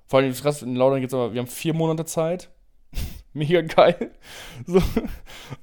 [0.09, 2.51] Vor allem, krass, in Laudern geht es aber, wir haben vier Monate Zeit.
[3.33, 4.11] Mega geil.
[4.67, 4.83] So,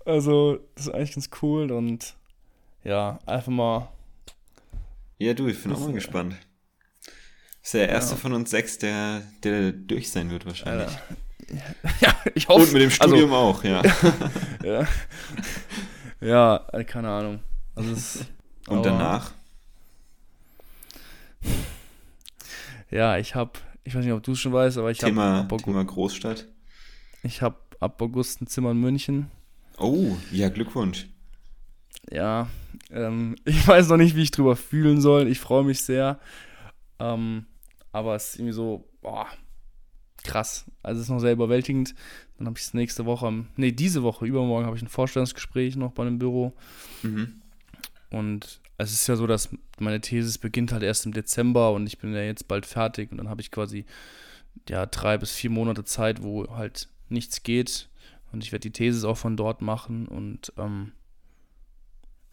[0.06, 2.16] also, das ist eigentlich ganz cool und
[2.84, 3.90] ja, einfach mal.
[5.18, 6.36] Ja, du, ich bin auch mal gespannt.
[7.04, 8.18] Das ist der erste ja.
[8.22, 10.92] von uns sechs, der, der durch sein wird wahrscheinlich.
[12.02, 12.64] Ja, ich hoffe.
[12.64, 13.84] Und mit dem also Studium also, auch, ja.
[14.64, 14.88] ja.
[16.20, 17.40] Ja, äh, keine Ahnung.
[17.76, 18.26] Also es,
[18.68, 19.32] Und danach?
[22.90, 23.52] Ja, ich habe,
[23.86, 25.12] ich weiß nicht, ob du es schon weißt, aber ich habe.
[25.12, 26.48] Thema, Thema Großstadt.
[27.24, 29.32] Ich habe ab August ein Zimmer in München.
[29.78, 31.08] Oh, ja, Glückwunsch.
[32.12, 32.50] Ja,
[32.92, 35.28] ähm, ich weiß noch nicht, wie ich drüber fühlen soll.
[35.28, 36.20] Ich freue mich sehr.
[37.00, 37.46] Ähm,
[37.92, 39.28] aber es ist irgendwie so, boah,
[40.24, 40.66] krass.
[40.82, 41.94] Also es ist noch sehr überwältigend.
[42.38, 45.92] Dann habe ich es nächste Woche, nee, diese Woche, übermorgen habe ich ein Vorstellungsgespräch noch
[45.92, 46.54] bei einem Büro.
[47.04, 47.42] Mhm.
[48.10, 49.50] Und es ist ja so, dass
[49.80, 53.18] meine Thesis beginnt halt erst im Dezember und ich bin ja jetzt bald fertig und
[53.18, 53.86] dann habe ich quasi
[54.70, 57.90] ja drei bis vier Monate Zeit, wo halt nichts geht
[58.32, 60.92] und ich werde die Thesis auch von dort machen und ähm,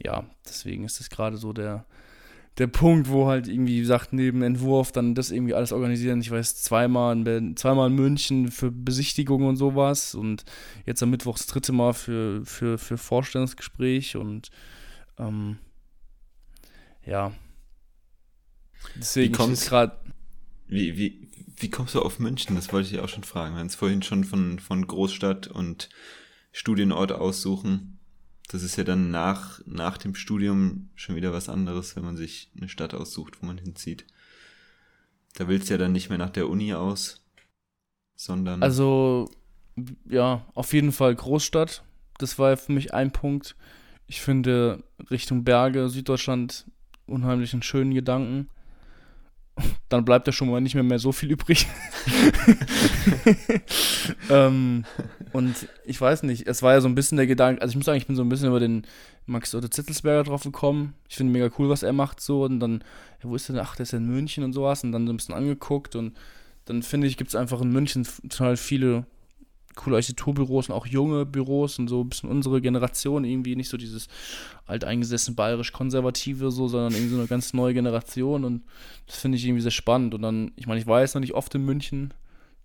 [0.05, 1.84] ja, deswegen ist das gerade so der,
[2.59, 6.20] der Punkt, wo halt irgendwie, wie gesagt, neben Entwurf dann das irgendwie alles organisieren.
[6.20, 10.45] Ich weiß, zweimal in, zweimal in München für Besichtigungen und sowas und
[10.84, 14.51] jetzt am Mittwoch das dritte Mal für, für, für Vorstellungsgespräch und
[15.18, 15.59] ähm,
[17.05, 17.32] ja.
[18.96, 19.96] Deswegen ist gerade.
[20.66, 22.57] Wie, wie, wie kommst du auf München?
[22.57, 23.55] Das wollte ich auch schon fragen.
[23.55, 25.88] Wir haben es vorhin schon von, von Großstadt und
[26.53, 28.00] Studienort aussuchen
[28.53, 32.50] das ist ja dann nach, nach dem Studium schon wieder was anderes, wenn man sich
[32.55, 34.07] eine Stadt aussucht, wo man hinzieht.
[35.34, 37.24] Da willst du ja dann nicht mehr nach der Uni aus,
[38.14, 38.62] sondern.
[38.62, 39.30] Also,
[40.05, 41.82] ja, auf jeden Fall Großstadt.
[42.18, 43.57] Das war ja für mich ein Punkt.
[44.07, 46.66] Ich finde Richtung Berge, Süddeutschland
[47.07, 48.48] unheimlich einen schönen Gedanken
[49.88, 51.66] dann bleibt ja schon mal nicht mehr, mehr so viel übrig.
[54.30, 54.84] ähm,
[55.32, 57.84] und ich weiß nicht, es war ja so ein bisschen der Gedanke, also ich muss
[57.84, 58.86] sagen, ich bin so ein bisschen über den
[59.26, 60.94] Max Otto Zittelsberger drauf gekommen.
[61.09, 62.44] Ich finde mega cool, was er macht so.
[62.44, 62.82] Und dann,
[63.22, 63.64] ja, wo ist der denn?
[63.64, 64.82] Ach, der ist in München und sowas.
[64.82, 65.94] Und dann so ein bisschen angeguckt.
[65.94, 66.16] Und
[66.64, 69.07] dann finde ich, gibt es einfach in München total viele
[69.74, 73.76] coole Architekturbüros und auch junge Büros und so ein bisschen unsere Generation irgendwie nicht so
[73.76, 74.08] dieses
[74.66, 78.62] alteingesessen bayerisch-konservative so, sondern irgendwie so eine ganz neue Generation und
[79.06, 81.34] das finde ich irgendwie sehr spannend und dann, ich meine, ich war jetzt noch nicht
[81.34, 82.14] oft in München,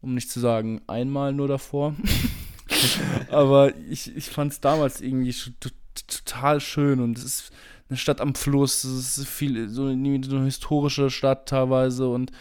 [0.02, 1.96] um nicht zu sagen einmal nur davor,
[3.30, 5.36] aber ich, ich fand es damals irgendwie
[6.08, 7.52] total schön und es ist
[7.90, 12.32] eine Stadt am Fluss, es ist viel, so eine, so eine historische Stadt teilweise und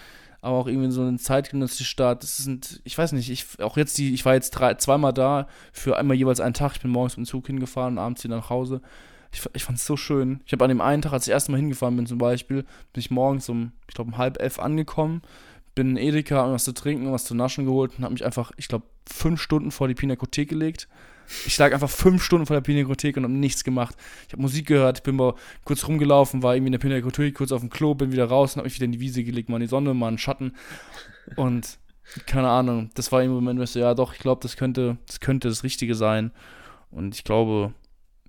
[0.46, 2.22] aber auch irgendwie so eine zeitgenössische Stadt.
[2.22, 5.48] Das sind, ich weiß nicht, ich, auch jetzt die, ich war jetzt drei, zweimal da
[5.72, 6.72] für einmal jeweils einen Tag.
[6.76, 8.80] Ich bin morgens mit dem Zug hingefahren und abends wieder nach Hause.
[9.32, 10.40] Ich, ich fand es so schön.
[10.46, 12.62] Ich habe an dem einen Tag, als ich das erste Mal hingefahren bin zum Beispiel,
[12.62, 15.22] bin ich morgens um, ich glaube, um halb elf angekommen,
[15.74, 18.68] bin in Edeka, was zu trinken, was zu naschen geholt und habe mich einfach, ich
[18.68, 20.86] glaube, fünf Stunden vor die Pinakothek gelegt
[21.46, 23.96] ich lag einfach fünf Stunden vor der Pinakothek und habe nichts gemacht.
[24.26, 27.60] Ich habe Musik gehört, bin mal kurz rumgelaufen, war irgendwie in der Pinakothek, kurz auf
[27.60, 29.62] dem Klo, bin wieder raus und habe mich wieder in die Wiese gelegt, mal in
[29.62, 30.52] die Sonne, mal in den Schatten.
[31.36, 31.78] Und
[32.26, 34.96] keine Ahnung, das war im Moment, wo ich so, ja doch, ich glaube, das könnte,
[35.06, 36.30] das könnte das Richtige sein.
[36.90, 37.74] Und ich glaube,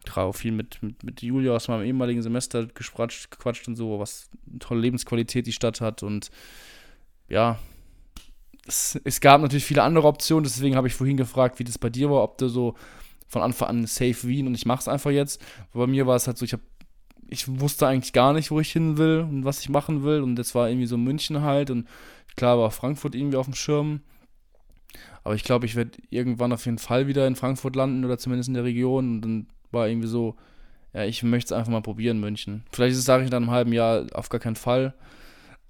[0.05, 3.99] gerade auch viel mit, mit, mit Julia aus meinem ehemaligen Semester gequatscht, gequatscht und so,
[3.99, 6.31] was eine tolle Lebensqualität die Stadt hat und
[7.29, 7.59] ja,
[8.67, 11.89] es, es, gab natürlich viele andere Optionen, deswegen habe ich vorhin gefragt, wie das bei
[11.89, 12.75] dir war, ob du so
[13.27, 15.41] von Anfang an safe Wien und ich mache es einfach jetzt.
[15.73, 16.63] Bei mir war es halt so, ich habe
[17.29, 20.21] ich wusste eigentlich gar nicht, wo ich hin will und was ich machen will.
[20.21, 21.69] Und das war irgendwie so München halt.
[21.69, 21.87] Und
[22.35, 24.01] klar war Frankfurt irgendwie auf dem Schirm.
[25.23, 28.47] Aber ich glaube, ich werde irgendwann auf jeden Fall wieder in Frankfurt landen oder zumindest
[28.47, 29.15] in der Region.
[29.15, 30.35] Und dann war irgendwie so,
[30.93, 32.63] ja, ich möchte es einfach mal probieren, München.
[32.71, 34.93] Vielleicht sage ich dann im halben Jahr auf gar keinen Fall.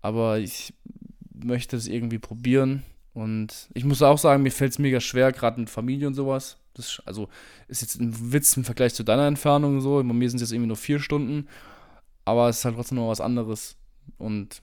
[0.01, 0.73] Aber ich
[1.43, 2.83] möchte es irgendwie probieren.
[3.13, 6.57] Und ich muss auch sagen, mir fällt es mega schwer, gerade mit Familie und sowas.
[6.73, 7.29] Das, also
[7.67, 9.95] ist jetzt ein Witz im Vergleich zu deiner Entfernung so.
[9.95, 11.47] Bei mir sind es jetzt irgendwie nur vier Stunden.
[12.25, 13.75] Aber es ist halt trotzdem noch was anderes.
[14.17, 14.61] Und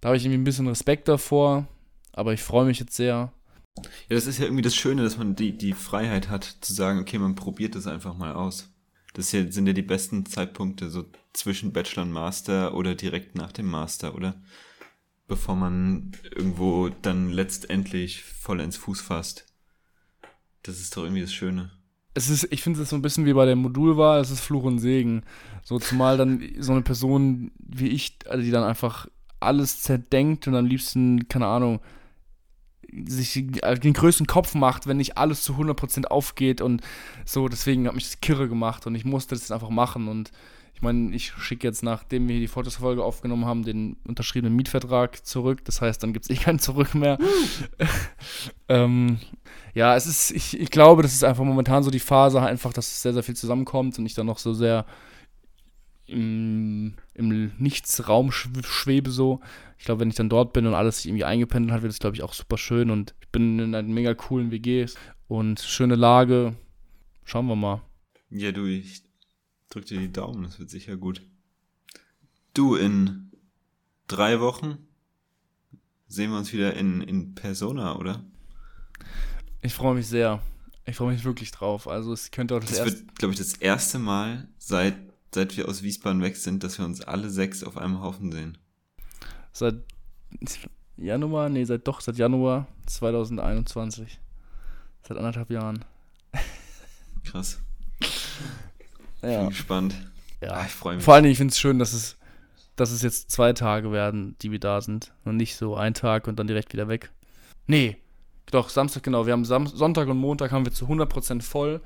[0.00, 1.68] da habe ich irgendwie ein bisschen Respekt davor.
[2.12, 3.32] Aber ich freue mich jetzt sehr.
[3.76, 6.98] Ja, das ist ja irgendwie das Schöne, dass man die, die Freiheit hat, zu sagen,
[6.98, 8.72] okay, man probiert das einfach mal aus.
[9.14, 13.52] Das hier sind ja die besten Zeitpunkte, so zwischen Bachelor und Master oder direkt nach
[13.52, 14.34] dem Master, oder?
[15.28, 19.46] Bevor man irgendwo dann letztendlich voll ins Fuß fasst.
[20.62, 21.70] Das ist doch irgendwie das Schöne.
[22.14, 24.64] Es ist, ich finde es so ein bisschen wie bei der Modulwahl, es ist Fluch
[24.64, 25.22] und Segen.
[25.62, 29.06] So zumal dann so eine Person wie ich, also die dann einfach
[29.38, 31.80] alles zerdenkt und am liebsten, keine Ahnung,
[33.06, 36.80] sich den größten Kopf macht, wenn nicht alles zu 100% aufgeht und
[37.24, 40.32] so, deswegen hat mich das kirre gemacht und ich musste das einfach machen und
[40.78, 45.64] ich meine, ich schicke jetzt, nachdem wir die Fotos-Folge aufgenommen haben, den unterschriebenen Mietvertrag zurück.
[45.64, 47.18] Das heißt, dann gibt es eh kein Zurück mehr.
[48.68, 49.18] ähm,
[49.74, 53.02] ja, es ist, ich, ich glaube, das ist einfach momentan so die Phase, einfach, dass
[53.02, 54.86] sehr, sehr viel zusammenkommt und ich dann noch so sehr
[56.06, 59.40] im, im Nichtsraum schwebe so.
[59.78, 61.98] Ich glaube, wenn ich dann dort bin und alles sich irgendwie eingependelt hat, wird es,
[61.98, 64.86] glaube ich, auch super schön und ich bin in einer mega coolen WG
[65.26, 66.54] und schöne Lage.
[67.24, 67.82] Schauen wir mal.
[68.30, 69.07] Ja, du, ich
[69.70, 71.22] drück dir die Daumen, das wird sicher gut.
[72.54, 73.30] Du, in
[74.06, 74.78] drei Wochen
[76.06, 78.24] sehen wir uns wieder in, in Persona, oder?
[79.62, 80.42] Ich freue mich sehr.
[80.86, 81.86] Ich freue mich wirklich drauf.
[81.86, 84.96] Also es könnte auch das, das wird, glaube ich, das erste Mal seit
[85.34, 88.58] seit wir aus Wiesbaden weg sind, dass wir uns alle sechs auf einem Haufen sehen.
[89.52, 89.76] Seit
[90.96, 94.18] Januar, nee, seit doch, seit Januar 2021.
[95.06, 95.84] Seit anderthalb Jahren.
[97.24, 97.60] Krass.
[99.22, 99.40] Ja.
[99.40, 99.94] Bin gespannt.
[100.40, 101.04] Ja, ah, ich freue mich.
[101.04, 102.16] Vor allem, ich finde es schön, dass es,
[102.76, 105.12] dass es jetzt zwei Tage werden, die wir da sind.
[105.24, 107.10] Und nicht so ein Tag und dann direkt wieder weg.
[107.66, 107.98] Nee,
[108.50, 109.26] doch, Samstag, genau.
[109.26, 111.80] Wir haben Sam Sonntag und Montag haben wir zu 100% voll.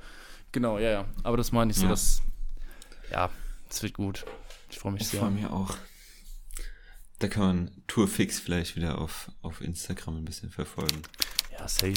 [0.51, 1.05] Genau, ja, ja.
[1.23, 1.89] Aber das meine ich so, ja.
[1.89, 2.21] dass
[3.11, 3.29] ja,
[3.69, 4.25] es wird gut.
[4.69, 5.19] Ich freue mich ich sehr.
[5.19, 5.75] Ich freue mich auch.
[7.19, 11.01] Da kann man Tourfix vielleicht wieder auf, auf Instagram ein bisschen verfolgen.
[11.51, 11.93] Ja, safe.